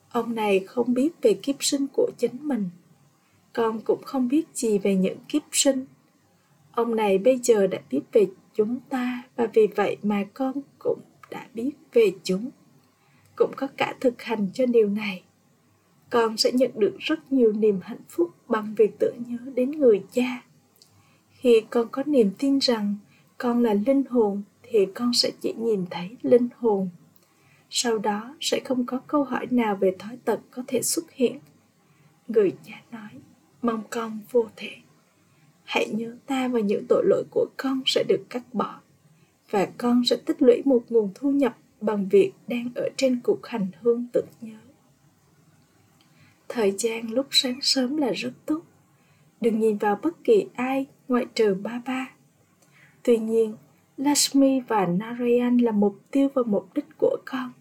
Ông 0.09 0.35
này 0.35 0.59
không 0.59 0.93
biết 0.93 1.09
về 1.21 1.33
kiếp 1.33 1.55
sinh 1.59 1.87
của 1.93 2.11
chính 2.17 2.31
mình. 2.41 2.69
Con 3.53 3.81
cũng 3.81 4.03
không 4.03 4.27
biết 4.27 4.47
gì 4.53 4.77
về 4.77 4.95
những 4.95 5.17
kiếp 5.27 5.41
sinh. 5.51 5.85
Ông 6.71 6.95
này 6.95 7.17
bây 7.17 7.39
giờ 7.43 7.67
đã 7.67 7.79
biết 7.89 8.01
về 8.11 8.27
chúng 8.53 8.79
ta 8.89 9.23
và 9.35 9.47
vì 9.53 9.67
vậy 9.75 9.97
mà 10.03 10.23
con 10.33 10.53
cũng 10.79 10.99
đã 11.31 11.47
biết 11.53 11.71
về 11.93 12.11
chúng. 12.23 12.49
Cũng 13.35 13.51
có 13.55 13.67
cả 13.77 13.95
thực 13.99 14.21
hành 14.21 14.47
cho 14.53 14.65
điều 14.65 14.89
này. 14.89 15.23
Con 16.09 16.37
sẽ 16.37 16.51
nhận 16.51 16.71
được 16.75 16.95
rất 16.99 17.31
nhiều 17.31 17.51
niềm 17.51 17.79
hạnh 17.83 18.03
phúc 18.09 18.29
bằng 18.47 18.75
việc 18.77 18.99
tưởng 18.99 19.15
nhớ 19.27 19.51
đến 19.55 19.71
người 19.71 20.03
cha. 20.11 20.43
Khi 21.31 21.61
con 21.69 21.87
có 21.91 22.03
niềm 22.05 22.31
tin 22.37 22.59
rằng 22.59 22.95
con 23.37 23.63
là 23.63 23.73
linh 23.73 24.03
hồn 24.09 24.43
thì 24.63 24.85
con 24.95 25.13
sẽ 25.13 25.31
chỉ 25.41 25.53
nhìn 25.53 25.85
thấy 25.89 26.17
linh 26.21 26.47
hồn. 26.57 26.89
Sau 27.69 27.97
đó 27.97 28.35
sẽ 28.39 28.59
không 28.59 28.85
có 28.85 28.99
câu 29.07 29.23
hỏi 29.23 29.47
nào 29.51 29.75
về 29.75 29.95
thói 29.99 30.17
tật 30.25 30.39
có 30.51 30.63
thể 30.67 30.81
xuất 30.81 31.11
hiện. 31.11 31.39
Người 32.27 32.51
cha 32.63 32.81
nói, 32.91 33.09
mong 33.61 33.83
con 33.89 34.19
vô 34.31 34.47
thể. 34.55 34.71
Hãy 35.63 35.87
nhớ 35.89 36.17
ta 36.25 36.47
và 36.47 36.59
những 36.59 36.85
tội 36.89 37.03
lỗi 37.05 37.23
của 37.31 37.47
con 37.57 37.81
sẽ 37.85 38.03
được 38.07 38.25
cắt 38.29 38.43
bỏ, 38.53 38.79
và 39.49 39.67
con 39.77 40.05
sẽ 40.05 40.17
tích 40.25 40.41
lũy 40.41 40.61
một 40.65 40.83
nguồn 40.89 41.11
thu 41.15 41.31
nhập 41.31 41.57
bằng 41.81 42.09
việc 42.09 42.31
đang 42.47 42.69
ở 42.75 42.89
trên 42.97 43.19
cuộc 43.23 43.47
hành 43.47 43.67
hương 43.81 44.07
tưởng 44.13 44.27
nhớ. 44.41 44.57
Thời 46.47 46.73
gian 46.77 47.11
lúc 47.11 47.27
sáng 47.31 47.59
sớm 47.61 47.97
là 47.97 48.11
rất 48.11 48.31
tốt. 48.45 48.61
Đừng 49.41 49.59
nhìn 49.59 49.77
vào 49.77 49.99
bất 50.03 50.23
kỳ 50.23 50.45
ai 50.55 50.85
ngoại 51.07 51.25
trừ 51.35 51.53
ba 51.53 51.81
ba 51.85 52.16
tuy 53.07 53.17
nhiên 53.17 53.55
Lashmi 53.97 54.59
và 54.67 54.85
Narayan 54.85 55.57
là 55.57 55.71
mục 55.71 55.99
tiêu 56.11 56.29
và 56.33 56.41
mục 56.45 56.69
đích 56.75 56.85
của 56.97 57.17
con. 57.25 57.51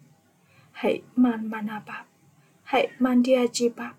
Hãy 0.73 1.03
man 1.17 1.51
manabab, 1.51 2.07
hãy 2.63 2.89
mandiajibab. 2.99 3.93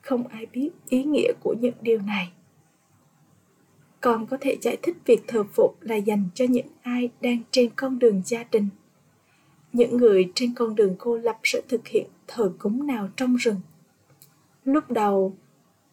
Không 0.00 0.28
ai 0.28 0.46
biết 0.46 0.70
ý 0.88 1.04
nghĩa 1.04 1.32
của 1.42 1.54
những 1.60 1.74
điều 1.80 1.98
này 1.98 2.32
còn 4.00 4.26
có 4.26 4.36
thể 4.40 4.56
giải 4.60 4.76
thích 4.82 4.96
việc 5.04 5.24
thờ 5.26 5.44
phục 5.44 5.76
là 5.80 5.96
dành 5.96 6.28
cho 6.34 6.44
những 6.48 6.66
ai 6.82 7.10
đang 7.20 7.38
trên 7.50 7.70
con 7.76 7.98
đường 7.98 8.22
gia 8.24 8.44
đình 8.52 8.68
những 9.72 9.96
người 9.96 10.32
trên 10.34 10.54
con 10.54 10.74
đường 10.74 10.94
cô 10.98 11.16
lập 11.16 11.38
sẽ 11.42 11.60
thực 11.68 11.88
hiện 11.88 12.06
thờ 12.26 12.52
cúng 12.58 12.86
nào 12.86 13.08
trong 13.16 13.36
rừng 13.36 13.60
lúc 14.64 14.90
đầu 14.90 15.36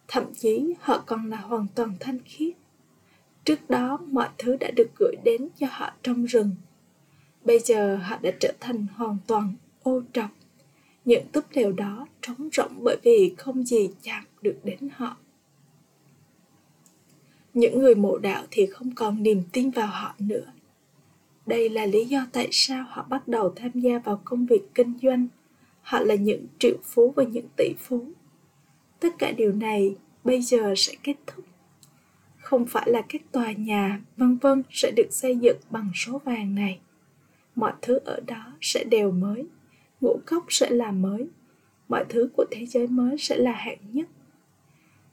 thậm 0.08 0.24
chí 0.34 0.74
họ 0.80 1.02
còn 1.06 1.30
là 1.30 1.36
hoàn 1.36 1.66
toàn 1.74 1.92
thanh 2.00 2.18
khiết 2.24 2.54
trước 3.44 3.70
đó, 3.70 3.98
mọi 4.10 4.28
thứ 4.38 4.56
đã 4.56 4.70
được 4.70 4.90
gửi 4.98 5.16
đến 5.24 5.48
cho 5.58 5.66
họ 5.70 5.92
trong 6.02 6.24
rừng. 6.24 6.50
Bây 7.44 7.58
giờ, 7.58 7.96
họ 7.96 8.18
đã 8.22 8.30
trở 8.40 8.52
thành 8.60 8.86
hoàn 8.96 9.16
toàn 9.26 9.54
ô 9.82 10.02
trọc. 10.12 10.30
Những 11.04 11.26
túp 11.32 11.44
lều 11.52 11.72
đó 11.72 12.06
trống 12.20 12.48
rỗng 12.52 12.72
bởi 12.80 12.96
vì 13.02 13.34
không 13.38 13.64
gì 13.64 13.90
chạm 14.02 14.24
được 14.42 14.56
đến 14.64 14.88
họ. 14.96 15.16
Những 17.54 17.78
người 17.78 17.94
mộ 17.94 18.18
đạo 18.18 18.44
thì 18.50 18.66
không 18.66 18.94
còn 18.94 19.22
niềm 19.22 19.42
tin 19.52 19.70
vào 19.70 19.86
họ 19.86 20.14
nữa. 20.18 20.52
Đây 21.46 21.68
là 21.68 21.86
lý 21.86 22.04
do 22.04 22.26
tại 22.32 22.48
sao 22.52 22.84
họ 22.88 23.06
bắt 23.08 23.28
đầu 23.28 23.52
tham 23.56 23.70
gia 23.74 23.98
vào 23.98 24.20
công 24.24 24.46
việc 24.46 24.62
kinh 24.74 24.94
doanh. 25.02 25.28
Họ 25.82 26.00
là 26.00 26.14
những 26.14 26.46
triệu 26.58 26.76
phú 26.82 27.12
và 27.16 27.24
những 27.24 27.46
tỷ 27.56 27.72
phú. 27.78 28.06
Tất 29.00 29.08
cả 29.18 29.32
điều 29.32 29.52
này 29.52 29.96
bây 30.24 30.42
giờ 30.42 30.74
sẽ 30.76 30.94
kết 31.02 31.16
thúc 31.26 31.44
không 32.52 32.66
phải 32.66 32.90
là 32.90 33.02
các 33.08 33.22
tòa 33.32 33.52
nhà 33.52 34.00
vân 34.16 34.36
vân 34.36 34.62
sẽ 34.70 34.90
được 34.90 35.06
xây 35.10 35.36
dựng 35.36 35.56
bằng 35.70 35.90
số 35.94 36.18
vàng 36.18 36.54
này 36.54 36.80
mọi 37.54 37.72
thứ 37.82 37.98
ở 38.04 38.20
đó 38.26 38.52
sẽ 38.60 38.84
đều 38.84 39.10
mới 39.10 39.46
ngũ 40.00 40.20
cốc 40.26 40.44
sẽ 40.48 40.70
là 40.70 40.90
mới 40.90 41.28
mọi 41.88 42.04
thứ 42.08 42.28
của 42.36 42.44
thế 42.50 42.66
giới 42.66 42.86
mới 42.86 43.18
sẽ 43.18 43.36
là 43.36 43.52
hạng 43.52 43.78
nhất 43.92 44.08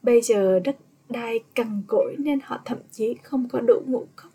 bây 0.03 0.21
giờ 0.21 0.59
đất 0.59 0.77
đai 1.09 1.39
cằn 1.55 1.81
cỗi 1.87 2.15
nên 2.19 2.39
họ 2.43 2.61
thậm 2.65 2.77
chí 2.91 3.15
không 3.23 3.49
có 3.49 3.59
đủ 3.59 3.81
ngũ 3.85 4.07
cốc. 4.15 4.31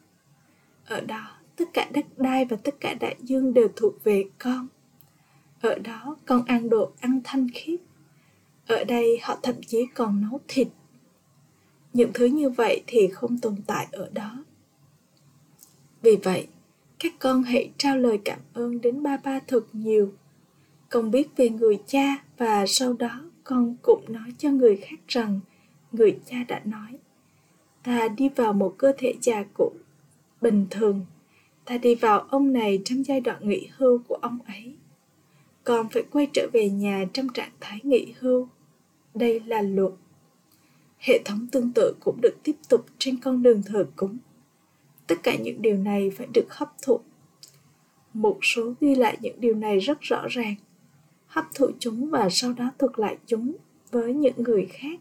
Ở 0.86 1.00
đó, 1.00 1.30
tất 1.56 1.64
cả 1.72 1.88
đất 1.94 2.04
đai 2.16 2.44
và 2.44 2.56
tất 2.56 2.74
cả 2.80 2.94
đại 3.00 3.16
dương 3.20 3.54
đều 3.54 3.68
thuộc 3.76 4.04
về 4.04 4.24
con. 4.38 4.66
Ở 5.60 5.78
đó, 5.78 6.16
con 6.26 6.44
ăn 6.46 6.68
đồ 6.70 6.92
ăn 7.00 7.20
thanh 7.24 7.46
khiết. 7.54 7.80
Ở 8.66 8.84
đây, 8.84 9.18
họ 9.22 9.38
thậm 9.42 9.54
chí 9.66 9.86
còn 9.94 10.20
nấu 10.20 10.40
thịt. 10.48 10.68
Những 11.94 12.10
thứ 12.14 12.26
như 12.26 12.50
vậy 12.50 12.82
thì 12.86 13.08
không 13.08 13.38
tồn 13.38 13.56
tại 13.66 13.86
ở 13.92 14.10
đó. 14.12 14.44
vì 16.02 16.16
vậy, 16.16 16.46
các 16.98 17.12
con 17.18 17.42
hãy 17.42 17.70
trao 17.78 17.98
lời 17.98 18.20
cảm 18.24 18.40
ơn 18.52 18.80
đến 18.80 19.02
ba 19.02 19.16
ba 19.16 19.40
thật 19.46 19.60
nhiều. 19.72 20.12
Con 20.90 21.10
biết 21.10 21.28
về 21.36 21.48
người 21.48 21.78
cha 21.86 22.24
và 22.38 22.64
sau 22.66 22.92
đó 22.92 23.30
con 23.44 23.76
cũng 23.82 24.04
nói 24.08 24.34
cho 24.38 24.50
người 24.50 24.76
khác 24.76 25.00
rằng 25.08 25.40
người 25.92 26.18
cha 26.26 26.36
đã 26.48 26.60
nói, 26.64 26.98
ta 27.82 28.08
đi 28.08 28.28
vào 28.28 28.52
một 28.52 28.74
cơ 28.78 28.92
thể 28.98 29.14
già 29.20 29.44
cũ, 29.54 29.72
bình 30.40 30.66
thường. 30.70 31.04
Ta 31.64 31.78
đi 31.78 31.94
vào 31.94 32.20
ông 32.20 32.52
này 32.52 32.82
trong 32.84 33.04
giai 33.04 33.20
đoạn 33.20 33.48
nghỉ 33.48 33.68
hưu 33.76 33.98
của 34.08 34.14
ông 34.14 34.38
ấy. 34.46 34.74
Con 35.64 35.88
phải 35.88 36.02
quay 36.10 36.26
trở 36.32 36.48
về 36.52 36.68
nhà 36.70 37.04
trong 37.12 37.28
trạng 37.28 37.52
thái 37.60 37.80
nghỉ 37.82 38.14
hưu. 38.18 38.48
Đây 39.14 39.40
là 39.40 39.62
luật 39.62 39.92
hệ 41.04 41.22
thống 41.24 41.46
tương 41.52 41.72
tự 41.72 41.94
cũng 42.00 42.20
được 42.20 42.34
tiếp 42.42 42.56
tục 42.68 42.86
trên 42.98 43.20
con 43.20 43.42
đường 43.42 43.62
thờ 43.62 43.86
cúng. 43.96 44.18
Tất 45.06 45.14
cả 45.22 45.36
những 45.36 45.62
điều 45.62 45.76
này 45.76 46.10
phải 46.10 46.26
được 46.34 46.46
hấp 46.54 46.72
thụ. 46.82 47.00
Một 48.12 48.38
số 48.42 48.74
ghi 48.80 48.94
lại 48.94 49.18
những 49.20 49.40
điều 49.40 49.54
này 49.54 49.78
rất 49.78 50.00
rõ 50.00 50.26
ràng. 50.28 50.54
Hấp 51.26 51.44
thụ 51.54 51.70
chúng 51.78 52.10
và 52.10 52.28
sau 52.30 52.52
đó 52.52 52.70
thuật 52.78 52.98
lại 52.98 53.18
chúng 53.26 53.56
với 53.90 54.14
những 54.14 54.34
người 54.36 54.66
khác. 54.70 55.00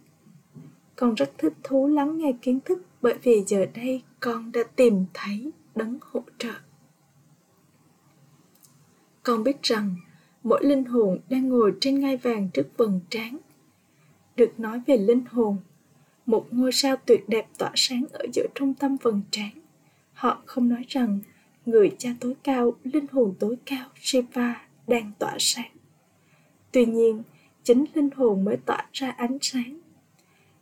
Con 0.95 1.15
rất 1.15 1.31
thích 1.37 1.53
thú 1.63 1.87
lắng 1.87 2.17
nghe 2.17 2.33
kiến 2.41 2.59
thức 2.65 2.85
bởi 3.01 3.15
vì 3.23 3.43
giờ 3.47 3.65
đây 3.73 4.01
con 4.19 4.51
đã 4.51 4.63
tìm 4.75 5.05
thấy 5.13 5.51
đấng 5.75 5.97
hỗ 6.01 6.23
trợ. 6.37 6.53
Con 9.23 9.43
biết 9.43 9.63
rằng 9.63 9.95
mỗi 10.43 10.65
linh 10.65 10.85
hồn 10.85 11.19
đang 11.29 11.49
ngồi 11.49 11.73
trên 11.81 11.99
ngai 11.99 12.17
vàng 12.17 12.49
trước 12.53 12.67
vầng 12.77 12.99
trán. 13.09 13.37
Được 14.35 14.59
nói 14.59 14.81
về 14.87 14.97
linh 14.97 15.25
hồn 15.25 15.57
một 16.25 16.47
ngôi 16.51 16.71
sao 16.71 16.95
tuyệt 17.05 17.23
đẹp 17.27 17.47
tỏa 17.57 17.71
sáng 17.75 18.05
ở 18.13 18.25
giữa 18.33 18.47
trung 18.55 18.73
tâm 18.73 18.97
vầng 19.01 19.21
trán. 19.31 19.51
Họ 20.13 20.41
không 20.45 20.69
nói 20.69 20.85
rằng 20.87 21.19
người 21.65 21.91
cha 21.97 22.09
tối 22.19 22.33
cao, 22.43 22.75
linh 22.83 23.05
hồn 23.11 23.33
tối 23.39 23.55
cao, 23.65 23.85
shiva, 24.01 24.61
đang 24.87 25.11
tỏa 25.19 25.35
sáng. 25.39 25.71
Tuy 26.71 26.85
nhiên, 26.85 27.23
chính 27.63 27.85
linh 27.93 28.09
hồn 28.15 28.45
mới 28.45 28.57
tỏa 28.65 28.85
ra 28.93 29.09
ánh 29.09 29.37
sáng. 29.41 29.79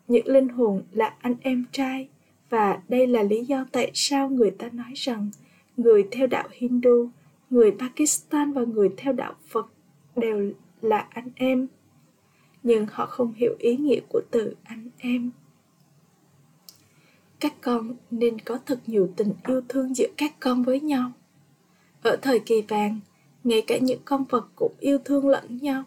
Những 0.08 0.28
linh 0.28 0.50
hồn 0.50 0.84
là 0.92 1.14
anh 1.20 1.36
em 1.42 1.66
trai 1.72 2.08
và 2.50 2.82
đây 2.90 3.08
là 3.08 3.24
lý 3.24 3.46
do 3.46 3.66
tại 3.72 3.92
sao 3.94 4.30
người 4.30 4.52
ta 4.52 4.70
nói 4.74 4.94
rằng 4.96 5.30
người 5.78 6.08
theo 6.12 6.28
đạo 6.28 6.48
hindu, 6.52 7.10
người 7.50 7.72
pakistan 7.80 8.54
và 8.54 8.64
người 8.64 8.90
theo 8.98 9.14
đạo 9.14 9.34
phật 9.48 9.66
đều 10.16 10.52
là 10.82 11.08
anh 11.10 11.30
em. 11.36 11.68
Nhưng 12.64 12.86
họ 12.92 13.06
không 13.06 13.34
hiểu 13.34 13.56
ý 13.60 13.78
nghĩa 13.78 14.00
của 14.10 14.22
từ 14.32 14.56
anh 14.64 14.90
em 14.98 15.32
các 17.42 17.54
con 17.62 17.96
nên 18.12 18.40
có 18.40 18.60
thật 18.66 18.80
nhiều 18.88 19.14
tình 19.16 19.34
yêu 19.48 19.62
thương 19.70 19.96
giữa 19.96 20.08
các 20.18 20.34
con 20.40 20.64
với 20.64 20.80
nhau. 20.80 21.12
Ở 22.02 22.18
thời 22.22 22.40
kỳ 22.40 22.62
vàng, 22.62 23.00
ngay 23.44 23.64
cả 23.68 23.78
những 23.78 24.00
con 24.06 24.24
vật 24.30 24.48
cũng 24.56 24.74
yêu 24.80 24.98
thương 25.06 25.28
lẫn 25.28 25.58
nhau. 25.58 25.84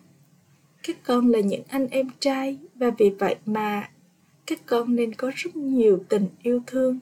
Các 0.82 0.96
con 1.04 1.28
là 1.28 1.40
những 1.40 1.62
anh 1.68 1.86
em 1.86 2.08
trai 2.18 2.58
và 2.74 2.90
vì 2.98 3.10
vậy 3.10 3.36
mà 3.46 3.90
các 4.46 4.66
con 4.66 4.96
nên 4.96 5.14
có 5.14 5.30
rất 5.34 5.56
nhiều 5.56 6.04
tình 6.08 6.28
yêu 6.42 6.60
thương. 6.66 6.98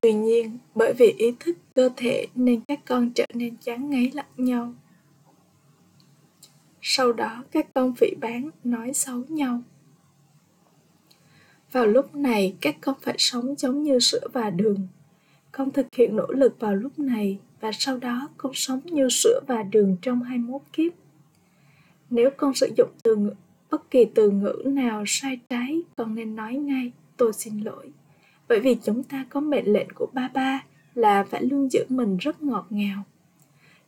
Tuy 0.00 0.12
nhiên, 0.12 0.58
bởi 0.74 0.92
vì 0.98 1.14
ý 1.18 1.34
thức 1.40 1.56
cơ 1.74 1.88
thể 1.96 2.26
nên 2.34 2.60
các 2.60 2.80
con 2.86 3.10
trở 3.14 3.26
nên 3.34 3.56
chán 3.56 3.90
ngấy 3.90 4.10
lẫn 4.14 4.26
nhau. 4.36 4.74
Sau 6.82 7.12
đó, 7.12 7.44
các 7.50 7.66
con 7.74 7.94
phỉ 7.94 8.06
bán 8.20 8.50
nói 8.64 8.92
xấu 8.92 9.22
nhau 9.28 9.62
vào 11.74 11.86
lúc 11.86 12.14
này 12.14 12.56
các 12.60 12.76
con 12.80 12.94
phải 13.02 13.14
sống 13.18 13.54
giống 13.58 13.82
như 13.82 13.98
sữa 13.98 14.28
và 14.32 14.50
đường 14.50 14.88
con 15.52 15.70
thực 15.70 15.94
hiện 15.94 16.16
nỗ 16.16 16.26
lực 16.26 16.60
vào 16.60 16.74
lúc 16.74 16.98
này 16.98 17.38
và 17.60 17.72
sau 17.72 17.98
đó 17.98 18.28
con 18.36 18.52
sống 18.54 18.80
như 18.84 19.08
sữa 19.08 19.40
và 19.46 19.62
đường 19.62 19.96
trong 20.02 20.22
21 20.22 20.62
kiếp. 20.72 20.92
Nếu 22.10 22.30
con 22.36 22.54
sử 22.54 22.70
dụng 22.76 22.88
từ 23.02 23.16
ngữ, 23.16 23.32
bất 23.70 23.90
kỳ 23.90 24.04
từ 24.04 24.30
ngữ 24.30 24.62
nào 24.66 25.04
sai 25.06 25.40
trái, 25.48 25.82
con 25.96 26.14
nên 26.14 26.36
nói 26.36 26.54
ngay, 26.54 26.92
tôi 27.16 27.32
xin 27.32 27.60
lỗi. 27.60 27.90
Bởi 28.48 28.60
vì 28.60 28.76
chúng 28.84 29.02
ta 29.02 29.26
có 29.28 29.40
mệnh 29.40 29.72
lệnh 29.72 29.88
của 29.94 30.06
ba 30.12 30.30
ba 30.34 30.64
là 30.94 31.24
phải 31.24 31.44
luôn 31.44 31.68
giữ 31.72 31.84
mình 31.88 32.16
rất 32.16 32.42
ngọt 32.42 32.66
ngào. 32.70 33.02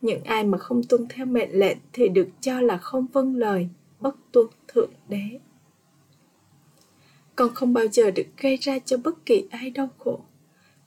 Những 0.00 0.24
ai 0.24 0.44
mà 0.44 0.58
không 0.58 0.82
tuân 0.88 1.06
theo 1.08 1.26
mệnh 1.26 1.52
lệnh 1.52 1.78
thì 1.92 2.08
được 2.08 2.28
cho 2.40 2.60
là 2.60 2.76
không 2.76 3.06
vâng 3.12 3.36
lời, 3.36 3.68
bất 4.00 4.16
tuân 4.32 4.46
thượng 4.68 4.90
đế. 5.08 5.38
Con 7.36 7.54
không 7.54 7.72
bao 7.72 7.84
giờ 7.92 8.10
được 8.10 8.26
gây 8.36 8.56
ra 8.56 8.78
cho 8.78 8.96
bất 8.96 9.26
kỳ 9.26 9.46
ai 9.50 9.70
đau 9.70 9.88
khổ 9.98 10.20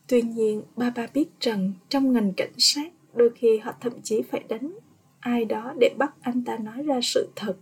Tuy 0.07 0.21
nhiên, 0.21 0.63
ba 0.75 0.89
ba 0.89 1.07
biết 1.13 1.27
rằng 1.39 1.73
trong 1.89 2.13
ngành 2.13 2.33
cảnh 2.33 2.53
sát, 2.57 2.91
đôi 3.13 3.29
khi 3.35 3.57
họ 3.57 3.73
thậm 3.81 3.93
chí 4.03 4.21
phải 4.21 4.43
đánh 4.49 4.73
ai 5.19 5.45
đó 5.45 5.73
để 5.79 5.95
bắt 5.97 6.13
anh 6.21 6.43
ta 6.43 6.57
nói 6.57 6.83
ra 6.83 6.99
sự 7.03 7.29
thật. 7.35 7.55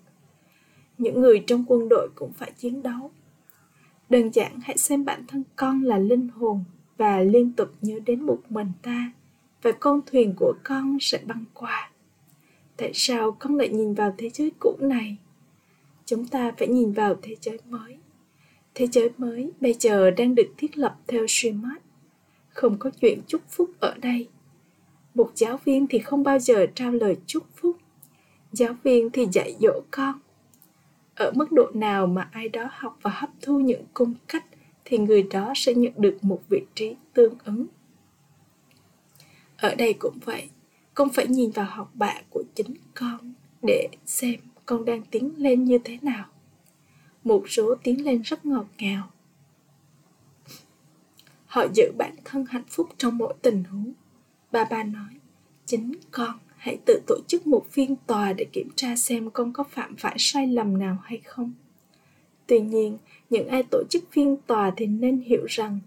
Những 0.98 1.22
người 1.22 1.44
trong 1.48 1.66
quân 1.68 1.90
đội 1.90 2.10
cũng 2.16 2.34
phải 2.34 2.52
chiến 2.58 2.84
đấu. 2.84 3.12
Đơn 4.10 4.34
giản 4.34 4.60
hãy 4.64 4.78
xem 4.78 5.06
bản 5.06 5.26
thân 5.28 5.44
con 5.56 5.82
là 5.82 5.98
linh 5.98 6.28
hồn 6.28 6.64
và 6.98 7.20
liên 7.20 7.54
tục 7.54 7.70
nhớ 7.82 8.00
đến 8.06 8.22
một 8.22 8.40
mình 8.50 8.72
ta 8.82 9.12
và 9.62 9.72
con 9.72 10.02
thuyền 10.06 10.34
của 10.38 10.54
con 10.64 10.98
sẽ 11.02 11.20
băng 11.26 11.44
qua. 11.54 11.92
Tại 12.78 12.92
sao 12.94 13.32
con 13.40 13.56
lại 13.56 13.70
nhìn 13.70 13.94
vào 13.94 14.16
thế 14.18 14.30
giới 14.30 14.52
cũ 14.60 14.76
này? 14.80 15.18
Chúng 16.06 16.28
ta 16.28 16.52
phải 16.58 16.68
nhìn 16.68 16.92
vào 16.92 17.16
thế 17.22 17.36
giới 17.42 17.60
mới. 17.70 17.98
Thế 18.80 18.88
giới 18.92 19.10
mới 19.18 19.52
bây 19.62 19.74
giờ 19.74 20.12
đang 20.12 20.36
được 20.36 20.54
thiết 20.58 20.78
lập 20.78 20.96
theo 21.08 21.28
Srimad 21.28 21.78
không 22.50 22.78
có 22.78 22.90
chuyện 23.02 23.22
chúc 23.28 23.42
phúc 23.50 23.70
ở 23.80 23.96
đây. 24.02 24.28
Một 25.14 25.32
giáo 25.36 25.60
viên 25.66 25.88
thì 25.88 26.00
không 26.00 26.24
bao 26.24 26.40
giờ 26.40 26.66
trao 26.76 26.92
lời 26.92 27.18
chúc 27.26 27.44
phúc. 27.56 27.78
Giáo 28.52 28.76
viên 28.84 29.10
thì 29.10 29.28
dạy 29.32 29.56
dỗ 29.60 29.82
con. 29.92 30.20
Ở 31.16 31.32
mức 31.36 31.52
độ 31.52 31.72
nào 31.74 32.08
mà 32.08 32.30
ai 32.32 32.50
đó 32.50 32.70
học 32.72 32.98
và 33.02 33.12
hấp 33.14 33.30
thu 33.42 33.60
những 33.60 33.84
cung 33.94 34.14
cách 34.28 34.46
thì 34.86 34.98
người 34.98 35.24
đó 35.24 35.54
sẽ 35.56 35.74
nhận 35.74 35.94
được 35.98 36.18
một 36.22 36.42
vị 36.50 36.62
trí 36.76 36.96
tương 37.14 37.34
ứng. 37.46 37.68
Ở 39.58 39.76
đây 39.76 39.94
cũng 39.94 40.18
vậy, 40.26 40.50
con 40.94 41.10
phải 41.10 41.28
nhìn 41.28 41.52
vào 41.52 41.66
học 41.70 41.92
bạ 41.94 42.22
của 42.30 42.44
chính 42.56 42.74
con 42.96 43.34
để 43.62 43.88
xem 44.06 44.36
con 44.66 44.86
đang 44.86 45.02
tiến 45.12 45.34
lên 45.38 45.64
như 45.64 45.78
thế 45.84 45.98
nào 46.02 46.26
một 47.28 47.44
số 47.50 47.76
tiến 47.84 48.06
lên 48.06 48.22
rất 48.22 48.46
ngọt 48.46 48.66
ngào 48.78 49.10
Họ 51.46 51.66
giữ 51.74 51.92
bản 51.98 52.16
thân 52.26 52.46
hạnh 52.50 52.64
phúc 52.70 52.90
trong 52.98 53.18
mỗi 53.18 53.34
tình 53.42 53.64
huống. 53.64 53.94
Bà 54.52 54.66
bà 54.70 54.84
nói, 54.84 55.10
chính 55.66 55.94
con 56.12 56.40
hãy 56.58 56.78
tự 56.86 57.02
tổ 57.08 57.16
chức 57.28 57.48
một 57.48 57.66
phiên 57.72 57.96
tòa 58.08 58.34
để 58.34 58.46
kiểm 58.54 58.70
tra 58.76 58.96
xem 58.96 59.30
con 59.30 59.54
có 59.54 59.64
phạm 59.64 59.96
phải 59.96 60.16
sai 60.20 60.48
lầm 60.48 60.78
nào 60.78 60.98
hay 61.04 61.22
không. 61.26 61.54
Tuy 62.48 62.60
nhiên, 62.60 62.98
những 63.30 63.48
ai 63.48 63.64
tổ 63.72 63.84
chức 63.90 64.04
phiên 64.12 64.38
tòa 64.48 64.72
thì 64.78 64.86
nên 64.86 65.20
hiểu 65.20 65.46
rằng 65.48 65.80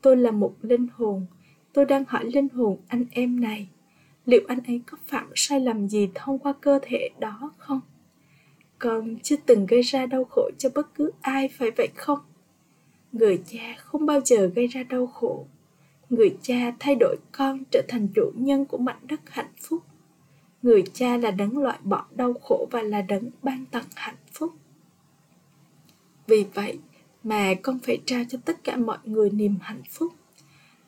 tôi 0.00 0.16
là 0.16 0.30
một 0.30 0.54
linh 0.62 0.86
hồn. 0.94 1.26
Tôi 1.72 1.84
đang 1.84 2.04
hỏi 2.08 2.24
linh 2.24 2.48
hồn 2.48 2.78
anh 2.88 3.04
em 3.10 3.40
này, 3.40 3.68
liệu 4.26 4.40
anh 4.48 4.60
ấy 4.66 4.80
có 4.86 4.98
phạm 5.06 5.30
sai 5.34 5.60
lầm 5.60 5.88
gì 5.88 6.08
thông 6.14 6.38
qua 6.38 6.52
cơ 6.60 6.78
thể 6.82 7.10
đó 7.18 7.52
không? 7.58 7.80
Con 8.78 9.16
chưa 9.22 9.36
từng 9.46 9.66
gây 9.66 9.82
ra 9.82 10.06
đau 10.06 10.24
khổ 10.24 10.50
cho 10.58 10.68
bất 10.74 10.94
cứ 10.94 11.10
ai, 11.20 11.48
phải 11.48 11.70
vậy 11.70 11.88
không? 11.96 12.18
người 13.12 13.42
cha 13.46 13.76
không 13.78 14.06
bao 14.06 14.20
giờ 14.24 14.46
gây 14.46 14.66
ra 14.66 14.82
đau 14.82 15.06
khổ. 15.06 15.46
Người 16.10 16.36
cha 16.42 16.72
thay 16.78 16.94
đổi 17.00 17.16
con 17.32 17.62
trở 17.70 17.82
thành 17.88 18.08
chủ 18.14 18.32
nhân 18.34 18.64
của 18.64 18.78
mảnh 18.78 18.98
đất 19.08 19.20
hạnh 19.26 19.52
phúc. 19.60 19.82
Người 20.62 20.84
cha 20.92 21.16
là 21.16 21.30
đấng 21.30 21.58
loại 21.58 21.78
bỏ 21.82 22.06
đau 22.14 22.34
khổ 22.42 22.68
và 22.70 22.82
là 22.82 23.02
đấng 23.02 23.30
ban 23.42 23.64
tặng 23.70 23.84
hạnh 23.94 24.16
phúc. 24.32 24.52
Vì 26.26 26.44
vậy 26.54 26.78
mà 27.24 27.54
con 27.62 27.78
phải 27.78 28.00
trao 28.06 28.24
cho 28.28 28.38
tất 28.44 28.64
cả 28.64 28.76
mọi 28.76 28.98
người 29.04 29.30
niềm 29.30 29.54
hạnh 29.60 29.82
phúc. 29.90 30.12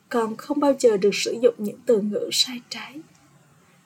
Con 0.09 0.35
không 0.35 0.59
bao 0.59 0.73
giờ 0.79 0.97
được 0.97 1.15
sử 1.15 1.39
dụng 1.41 1.55
những 1.57 1.79
từ 1.85 2.01
ngữ 2.01 2.29
sai 2.31 2.61
trái. 2.69 3.01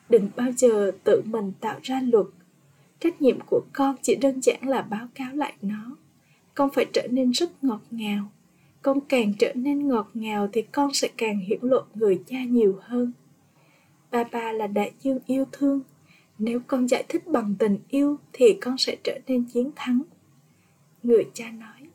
Đừng 0.10 0.30
bao 0.36 0.52
giờ 0.52 0.92
tự 1.04 1.22
mình 1.26 1.52
tạo 1.60 1.80
ra 1.84 2.02
luật 2.02 2.26
trách 3.00 3.22
nhiệm 3.22 3.40
của 3.46 3.62
con 3.74 3.96
chỉ 4.02 4.16
đơn 4.16 4.42
giản 4.42 4.68
là 4.68 4.82
báo 4.82 5.08
cáo 5.16 5.36
lại 5.36 5.54
nó. 5.62 5.98
Con 6.56 6.70
phải 6.74 6.86
trở 6.94 7.08
nên 7.12 7.32
rất 7.32 7.64
ngọt 7.64 7.82
ngào. 7.92 8.32
Con 8.82 9.00
càng 9.02 9.34
trở 9.40 9.54
nên 9.54 9.88
ngọt 9.88 10.10
ngào 10.14 10.50
thì 10.54 10.62
con 10.62 10.94
sẽ 10.94 11.10
càng 11.18 11.40
hiểu 11.40 11.60
lộ 11.62 11.82
người 11.94 12.22
cha 12.26 12.44
nhiều 12.44 12.80
hơn. 12.82 13.12
Ba 14.12 14.24
ba 14.24 14.52
là 14.52 14.68
đại 14.68 14.92
dương 15.02 15.20
yêu 15.26 15.46
thương. 15.52 15.82
Nếu 16.38 16.60
con 16.68 16.88
giải 16.88 17.04
thích 17.10 17.28
bằng 17.28 17.56
tình 17.60 17.78
yêu 17.90 18.18
thì 18.34 18.58
con 18.62 18.78
sẽ 18.78 18.98
trở 19.04 19.20
nên 19.28 19.46
chiến 19.54 19.72
thắng. 19.76 20.02
Người 21.04 21.26
cha 21.34 21.52
nói, 21.52 21.90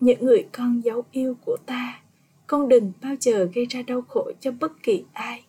những 0.00 0.24
người 0.24 0.46
con 0.52 0.80
giấu 0.84 1.04
yêu 1.12 1.36
của 1.44 1.56
ta, 1.66 2.02
con 2.46 2.68
đừng 2.68 2.92
bao 3.02 3.14
giờ 3.20 3.48
gây 3.54 3.66
ra 3.66 3.82
đau 3.82 4.02
khổ 4.02 4.30
cho 4.40 4.50
bất 4.60 4.82
kỳ 4.82 5.04
ai. 5.12 5.44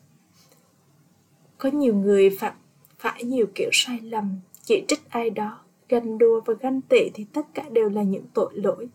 Có 1.57 1.69
nhiều 1.69 1.95
người 1.95 2.29
phạm, 2.29 2.53
phải 2.99 3.23
nhiều 3.23 3.45
kiểu 3.55 3.69
sai 3.71 3.99
lầm 4.01 4.39
chỉ 4.65 4.83
trích 4.87 5.09
ai 5.09 5.29
đó, 5.29 5.59
ganh 5.89 6.17
đua 6.17 6.41
và 6.45 6.53
ganh 6.61 6.81
tị 6.81 7.09
thì 7.13 7.25
tất 7.33 7.47
cả 7.53 7.69
đều 7.71 7.89
là 7.89 8.03
những 8.03 8.25
tội 8.33 8.51
lỗi. 8.53 8.87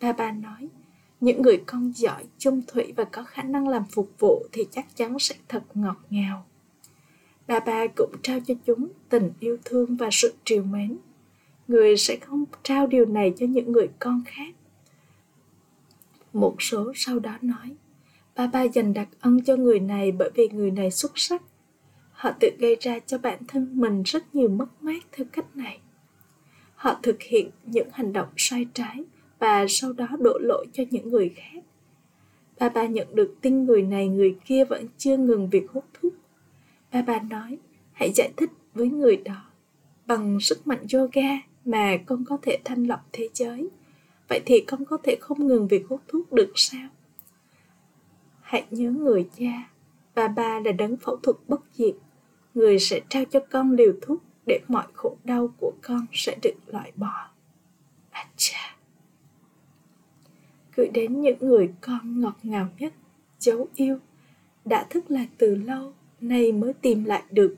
Ba 0.00 0.12
bà 0.12 0.32
nói, 0.32 0.68
những 1.20 1.42
người 1.42 1.62
con 1.66 1.92
giỏi, 1.94 2.24
chung 2.38 2.62
thủy 2.66 2.92
và 2.96 3.04
có 3.04 3.24
khả 3.24 3.42
năng 3.42 3.68
làm 3.68 3.84
phục 3.84 4.10
vụ 4.18 4.46
thì 4.52 4.66
chắc 4.70 4.96
chắn 4.96 5.18
sẽ 5.18 5.34
thật 5.48 5.62
ngọt 5.74 5.96
ngào. 6.10 6.46
Bà 7.46 7.60
bà 7.60 7.86
cũng 7.96 8.12
trao 8.22 8.40
cho 8.46 8.54
chúng 8.66 8.88
tình 9.08 9.30
yêu 9.40 9.56
thương 9.64 9.96
và 9.96 10.08
sự 10.12 10.34
triều 10.44 10.62
mến. 10.62 10.98
Người 11.68 11.96
sẽ 11.96 12.16
không 12.16 12.44
trao 12.62 12.86
điều 12.86 13.04
này 13.04 13.32
cho 13.38 13.46
những 13.46 13.72
người 13.72 13.88
con 13.98 14.22
khác. 14.26 14.54
Một 16.32 16.56
số 16.58 16.92
sau 16.94 17.18
đó 17.18 17.38
nói, 17.42 17.76
bà 18.36 18.46
bà 18.46 18.62
dành 18.62 18.92
đặc 18.94 19.08
ân 19.20 19.44
cho 19.44 19.56
người 19.56 19.80
này 19.80 20.12
bởi 20.12 20.30
vì 20.34 20.48
người 20.48 20.70
này 20.70 20.90
xuất 20.90 21.12
sắc 21.14 21.42
họ 22.22 22.30
tự 22.40 22.50
gây 22.58 22.76
ra 22.80 22.98
cho 23.06 23.18
bản 23.18 23.38
thân 23.48 23.80
mình 23.80 24.02
rất 24.02 24.34
nhiều 24.34 24.48
mất 24.48 24.66
mát 24.80 25.02
theo 25.12 25.26
cách 25.32 25.56
này. 25.56 25.78
Họ 26.74 27.00
thực 27.02 27.22
hiện 27.22 27.50
những 27.64 27.88
hành 27.92 28.12
động 28.12 28.28
sai 28.36 28.66
trái 28.74 29.04
và 29.38 29.66
sau 29.68 29.92
đó 29.92 30.06
đổ 30.20 30.38
lỗi 30.38 30.66
cho 30.72 30.84
những 30.90 31.10
người 31.10 31.28
khác. 31.36 31.64
Ba 32.58 32.68
bà 32.68 32.86
nhận 32.86 33.14
được 33.14 33.34
tin 33.40 33.64
người 33.64 33.82
này, 33.82 34.08
người 34.08 34.36
kia 34.44 34.64
vẫn 34.64 34.86
chưa 34.98 35.16
ngừng 35.16 35.50
việc 35.50 35.70
hút 35.70 35.84
thuốc. 35.94 36.12
Ba 36.92 37.02
bà 37.02 37.20
nói, 37.20 37.58
hãy 37.92 38.12
giải 38.14 38.32
thích 38.36 38.50
với 38.74 38.90
người 38.90 39.16
đó 39.16 39.44
bằng 40.06 40.40
sức 40.40 40.66
mạnh 40.66 40.86
yoga 40.94 41.30
mà 41.64 41.96
con 42.06 42.24
có 42.24 42.38
thể 42.42 42.58
thanh 42.64 42.84
lọc 42.84 43.00
thế 43.12 43.28
giới. 43.34 43.68
Vậy 44.28 44.40
thì 44.46 44.60
con 44.60 44.84
có 44.84 44.96
thể 45.02 45.16
không 45.20 45.46
ngừng 45.46 45.68
việc 45.68 45.86
hút 45.88 46.00
thuốc 46.08 46.32
được 46.32 46.52
sao? 46.54 46.88
Hãy 48.40 48.64
nhớ 48.70 48.90
người 48.90 49.28
cha 49.38 49.72
bà 50.14 50.28
ba 50.28 50.60
là 50.64 50.72
đấng 50.72 50.96
phẫu 50.96 51.16
thuật 51.16 51.36
bất 51.48 51.60
diệt 51.72 51.94
người 52.54 52.78
sẽ 52.78 53.00
trao 53.08 53.24
cho 53.24 53.40
con 53.50 53.72
liều 53.72 53.92
thuốc 54.02 54.22
để 54.46 54.60
mọi 54.68 54.86
khổ 54.92 55.16
đau 55.24 55.48
của 55.60 55.72
con 55.82 56.06
sẽ 56.12 56.36
được 56.42 56.54
loại 56.66 56.92
bỏ 56.96 57.28
Acha. 58.10 58.76
gửi 60.76 60.88
đến 60.88 61.20
những 61.20 61.38
người 61.40 61.72
con 61.80 62.20
ngọt 62.20 62.36
ngào 62.42 62.68
nhất, 62.78 62.92
dấu 63.38 63.68
yêu, 63.74 63.98
đã 64.64 64.86
thức 64.90 65.10
lạc 65.10 65.26
từ 65.38 65.54
lâu, 65.54 65.92
nay 66.20 66.52
mới 66.52 66.72
tìm 66.72 67.04
lại 67.04 67.22
được 67.30 67.56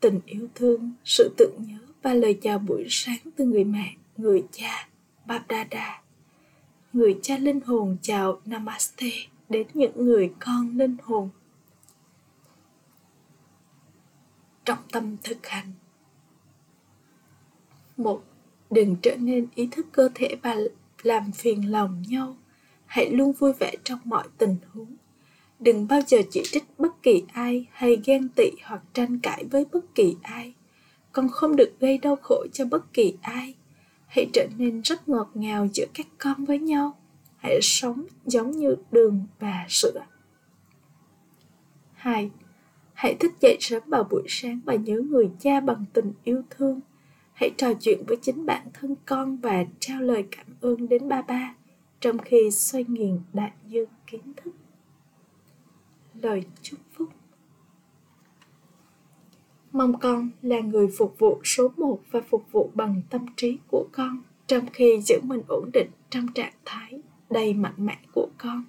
tình 0.00 0.20
yêu 0.26 0.48
thương, 0.54 0.92
sự 1.04 1.34
tưởng 1.36 1.54
nhớ 1.58 1.78
và 2.02 2.14
lời 2.14 2.38
chào 2.42 2.58
buổi 2.58 2.86
sáng 2.88 3.18
từ 3.36 3.44
người 3.44 3.64
mẹ, 3.64 3.94
người 4.16 4.44
cha 4.52 4.88
Babdada 5.26 6.04
người 6.94 7.18
cha 7.22 7.38
linh 7.38 7.60
hồn 7.60 7.96
chào 8.02 8.40
Namaste 8.44 9.10
đến 9.48 9.66
những 9.74 10.04
người 10.04 10.32
con 10.40 10.78
linh 10.78 10.96
hồn. 11.02 11.28
Trọng 14.64 14.88
tâm 14.92 15.16
thực 15.22 15.46
hành 15.46 15.72
một, 17.96 18.22
Đừng 18.70 18.96
trở 19.02 19.16
nên 19.16 19.46
ý 19.54 19.68
thức 19.70 19.86
cơ 19.92 20.08
thể 20.14 20.36
và 20.42 20.56
làm 21.02 21.32
phiền 21.32 21.72
lòng 21.72 22.02
nhau. 22.08 22.36
Hãy 22.86 23.10
luôn 23.10 23.32
vui 23.32 23.52
vẻ 23.52 23.74
trong 23.84 23.98
mọi 24.04 24.24
tình 24.38 24.56
huống. 24.72 24.96
Đừng 25.58 25.88
bao 25.88 26.00
giờ 26.06 26.18
chỉ 26.30 26.42
trích 26.44 26.64
bất 26.78 27.02
kỳ 27.02 27.22
ai 27.32 27.66
hay 27.72 27.96
ghen 28.04 28.28
tị 28.28 28.50
hoặc 28.64 28.82
tranh 28.92 29.18
cãi 29.18 29.44
với 29.50 29.66
bất 29.72 29.94
kỳ 29.94 30.16
ai. 30.22 30.54
Con 31.12 31.28
không 31.28 31.56
được 31.56 31.72
gây 31.80 31.98
đau 31.98 32.16
khổ 32.22 32.46
cho 32.52 32.64
bất 32.64 32.92
kỳ 32.92 33.14
ai. 33.22 33.54
Hãy 34.06 34.26
trở 34.32 34.46
nên 34.56 34.80
rất 34.80 35.08
ngọt 35.08 35.30
ngào 35.34 35.66
giữa 35.74 35.86
các 35.94 36.06
con 36.18 36.44
với 36.44 36.58
nhau 36.58 36.96
hãy 37.36 37.58
sống 37.62 38.06
giống 38.26 38.50
như 38.50 38.76
đường 38.90 39.26
và 39.38 39.66
sữa. 39.68 40.04
2. 41.92 42.30
Hãy 42.94 43.14
thức 43.14 43.32
dậy 43.40 43.56
sớm 43.60 43.82
vào 43.86 44.04
buổi 44.10 44.22
sáng 44.28 44.60
và 44.64 44.74
nhớ 44.74 45.00
người 45.00 45.30
cha 45.40 45.60
bằng 45.60 45.84
tình 45.92 46.12
yêu 46.24 46.42
thương. 46.50 46.80
Hãy 47.32 47.50
trò 47.56 47.74
chuyện 47.80 48.04
với 48.06 48.16
chính 48.22 48.46
bản 48.46 48.66
thân 48.72 48.94
con 49.06 49.36
và 49.36 49.64
trao 49.80 50.02
lời 50.02 50.24
cảm 50.30 50.46
ơn 50.60 50.88
đến 50.88 51.08
ba 51.08 51.22
ba, 51.22 51.54
trong 52.00 52.18
khi 52.18 52.50
xoay 52.50 52.84
nghiền 52.88 53.20
đại 53.32 53.52
dương 53.68 53.88
kiến 54.06 54.32
thức. 54.36 54.54
Lời 56.22 56.44
chúc 56.62 56.80
phúc 56.92 57.08
Mong 59.72 59.98
con 59.98 60.30
là 60.42 60.60
người 60.60 60.88
phục 60.98 61.18
vụ 61.18 61.40
số 61.44 61.72
một 61.76 62.00
và 62.10 62.20
phục 62.20 62.52
vụ 62.52 62.70
bằng 62.74 63.02
tâm 63.10 63.26
trí 63.36 63.58
của 63.70 63.86
con, 63.92 64.22
trong 64.46 64.66
khi 64.72 65.00
giữ 65.02 65.20
mình 65.22 65.42
ổn 65.48 65.70
định 65.72 65.90
trong 66.10 66.26
trạng 66.34 66.52
thái 66.64 67.00
đầy 67.30 67.54
mạnh 67.54 67.74
mẽ 67.76 67.98
của 68.12 68.28
con 68.38 68.64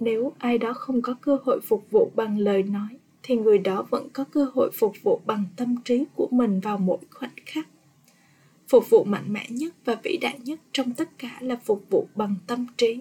nếu 0.00 0.32
ai 0.38 0.58
đó 0.58 0.72
không 0.72 1.02
có 1.02 1.14
cơ 1.20 1.38
hội 1.44 1.60
phục 1.60 1.86
vụ 1.90 2.12
bằng 2.14 2.38
lời 2.38 2.62
nói, 2.62 2.98
thì 3.22 3.36
người 3.36 3.58
đó 3.58 3.86
vẫn 3.90 4.08
có 4.12 4.24
cơ 4.24 4.46
hội 4.54 4.70
phục 4.74 4.92
vụ 5.02 5.20
bằng 5.26 5.44
tâm 5.56 5.76
trí 5.84 6.04
của 6.14 6.28
mình 6.30 6.60
vào 6.60 6.78
mỗi 6.78 6.98
khoảnh 7.10 7.30
khắc. 7.46 7.68
Phục 8.68 8.90
vụ 8.90 9.04
mạnh 9.04 9.32
mẽ 9.32 9.46
nhất 9.48 9.74
và 9.84 9.96
vĩ 10.02 10.18
đại 10.20 10.38
nhất 10.44 10.60
trong 10.72 10.94
tất 10.94 11.08
cả 11.18 11.38
là 11.40 11.56
phục 11.64 11.84
vụ 11.90 12.06
bằng 12.14 12.34
tâm 12.46 12.66
trí. 12.76 12.98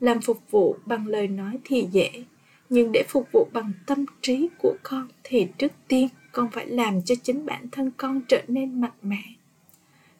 Làm 0.00 0.20
phục 0.20 0.50
vụ 0.50 0.76
bằng 0.86 1.06
lời 1.06 1.28
nói 1.28 1.58
thì 1.64 1.88
dễ, 1.92 2.24
nhưng 2.68 2.92
để 2.92 3.04
phục 3.08 3.28
vụ 3.32 3.48
bằng 3.52 3.72
tâm 3.86 4.04
trí 4.20 4.48
của 4.58 4.76
con 4.82 5.08
thì 5.24 5.46
trước 5.58 5.72
tiên 5.88 6.08
con 6.32 6.48
phải 6.52 6.66
làm 6.66 7.02
cho 7.02 7.14
chính 7.22 7.46
bản 7.46 7.68
thân 7.72 7.90
con 7.96 8.20
trở 8.28 8.42
nên 8.48 8.80
mạnh 8.80 8.98
mẽ. 9.02 9.22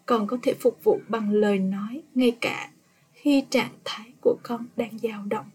Con 0.07 0.27
có 0.27 0.39
thể 0.43 0.55
phục 0.61 0.85
vụ 0.85 1.01
bằng 1.09 1.31
lời 1.31 1.59
nói 1.59 2.03
ngay 2.15 2.37
cả 2.41 2.71
khi 3.13 3.45
trạng 3.51 3.73
thái 3.85 4.13
của 4.21 4.37
con 4.43 4.67
đang 4.77 4.99
dao 4.99 5.25
động 5.25 5.47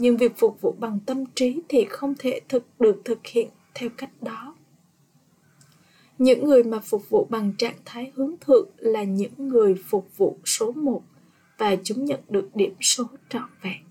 nhưng 0.00 0.16
việc 0.16 0.32
phục 0.36 0.60
vụ 0.60 0.74
bằng 0.78 0.98
tâm 1.06 1.24
trí 1.34 1.60
thì 1.68 1.84
không 1.84 2.14
thể 2.18 2.40
thực 2.48 2.64
được 2.78 3.00
thực 3.04 3.26
hiện 3.26 3.48
theo 3.74 3.88
cách 3.96 4.10
đó 4.22 4.54
những 6.20 6.44
người 6.44 6.64
mà 6.64 6.78
phục 6.78 7.10
vụ 7.10 7.26
bằng 7.30 7.52
trạng 7.58 7.76
thái 7.84 8.12
hướng 8.14 8.34
thượng 8.40 8.68
là 8.76 9.02
những 9.02 9.32
người 9.48 9.74
phục 9.74 10.16
vụ 10.16 10.38
số 10.44 10.72
một 10.72 11.02
và 11.58 11.76
chúng 11.84 12.04
nhận 12.04 12.20
được 12.28 12.48
điểm 12.54 12.74
số 12.80 13.04
trọn 13.28 13.48
vẹn. 13.62 13.82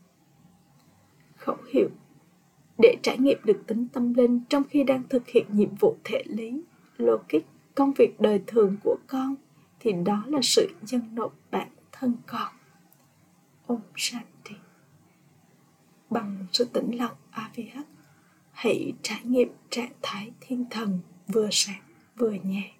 Khẩu 1.35 1.57
hiệu 1.73 1.89
Để 2.77 2.95
trải 3.01 3.17
nghiệm 3.17 3.37
được 3.43 3.61
tính 3.67 3.87
tâm 3.93 4.13
linh 4.13 4.41
trong 4.49 4.63
khi 4.69 4.83
đang 4.83 5.03
thực 5.09 5.27
hiện 5.27 5.45
nhiệm 5.51 5.75
vụ 5.75 5.97
thể 6.03 6.23
lý, 6.25 6.61
logic, 6.97 7.39
công 7.75 7.93
việc 7.93 8.19
đời 8.19 8.41
thường 8.47 8.75
của 8.83 8.97
con, 9.07 9.35
thì 9.79 9.91
đó 10.05 10.23
là 10.27 10.39
sự 10.43 10.69
dân 10.81 11.01
nộp 11.13 11.35
bản 11.51 11.67
thân 11.91 12.15
con. 12.27 12.53
Ôm 13.67 13.79
sạch. 13.95 14.25
Bằng 16.09 16.45
sự 16.51 16.65
tĩnh 16.65 16.97
lặng 16.97 17.15
avh 17.31 17.77
hãy 18.51 18.93
trải 19.01 19.19
nghiệm 19.23 19.49
trạng 19.69 19.91
thái 20.01 20.31
thiên 20.39 20.65
thần 20.69 20.99
vừa 21.27 21.47
sáng 21.51 21.81
vừa 22.17 22.33
nhẹ. 22.43 22.71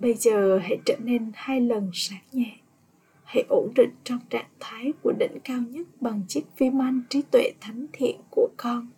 Bây 0.00 0.14
giờ 0.14 0.58
hãy 0.62 0.78
trở 0.84 0.96
nên 1.04 1.32
hai 1.34 1.60
lần 1.60 1.90
sáng 1.94 2.22
nhẹ. 2.32 2.56
Hãy 3.24 3.44
ổn 3.48 3.72
định 3.74 3.90
trong 4.04 4.18
trạng 4.30 4.48
thái 4.60 4.92
của 5.02 5.12
đỉnh 5.18 5.38
cao 5.44 5.60
nhất 5.60 5.86
bằng 6.00 6.22
chiếc 6.28 6.44
viman 6.58 7.02
trí 7.08 7.22
tuệ 7.22 7.52
thánh 7.60 7.86
thiện 7.92 8.20
của 8.30 8.48
con 8.56 8.88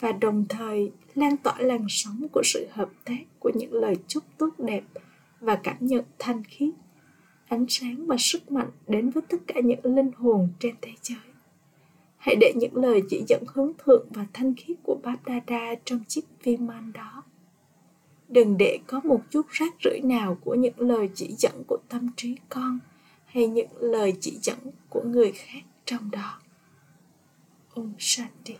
và 0.00 0.12
đồng 0.12 0.44
thời 0.48 0.92
lan 1.14 1.36
tỏa 1.36 1.54
làn 1.58 1.86
sóng 1.88 2.26
của 2.32 2.42
sự 2.44 2.66
hợp 2.70 2.88
tác 3.04 3.22
của 3.38 3.50
những 3.54 3.72
lời 3.72 3.96
chúc 4.08 4.24
tốt 4.38 4.50
đẹp 4.58 4.82
và 5.40 5.60
cảm 5.62 5.76
nhận 5.80 6.04
thanh 6.18 6.42
khiết, 6.44 6.70
ánh 7.48 7.66
sáng 7.68 8.06
và 8.06 8.16
sức 8.18 8.52
mạnh 8.52 8.70
đến 8.86 9.10
với 9.10 9.22
tất 9.28 9.36
cả 9.46 9.60
những 9.64 9.96
linh 9.96 10.10
hồn 10.16 10.48
trên 10.60 10.74
thế 10.82 10.92
giới. 11.02 11.25
Hãy 12.26 12.36
để 12.36 12.52
những 12.56 12.76
lời 12.76 13.02
chỉ 13.08 13.24
dẫn 13.28 13.44
hướng 13.54 13.72
thượng 13.78 14.06
và 14.10 14.26
thanh 14.32 14.54
khiết 14.54 14.76
của 14.82 14.98
Báp 15.02 15.16
Đa 15.46 15.74
trong 15.84 16.00
chiếc 16.08 16.24
viman 16.42 16.92
đó. 16.92 17.22
Đừng 18.28 18.56
để 18.56 18.78
có 18.86 19.00
một 19.04 19.20
chút 19.30 19.46
rác 19.50 19.74
rưởi 19.84 20.00
nào 20.04 20.38
của 20.44 20.54
những 20.54 20.80
lời 20.80 21.10
chỉ 21.14 21.34
dẫn 21.38 21.62
của 21.66 21.78
tâm 21.88 22.08
trí 22.16 22.36
con 22.48 22.78
hay 23.26 23.46
những 23.46 23.68
lời 23.80 24.14
chỉ 24.20 24.38
dẫn 24.42 24.58
của 24.88 25.02
người 25.02 25.32
khác 25.32 25.62
trong 25.84 26.10
đó. 26.10 26.40
Om 27.74 27.92
Shanti. 27.98 28.54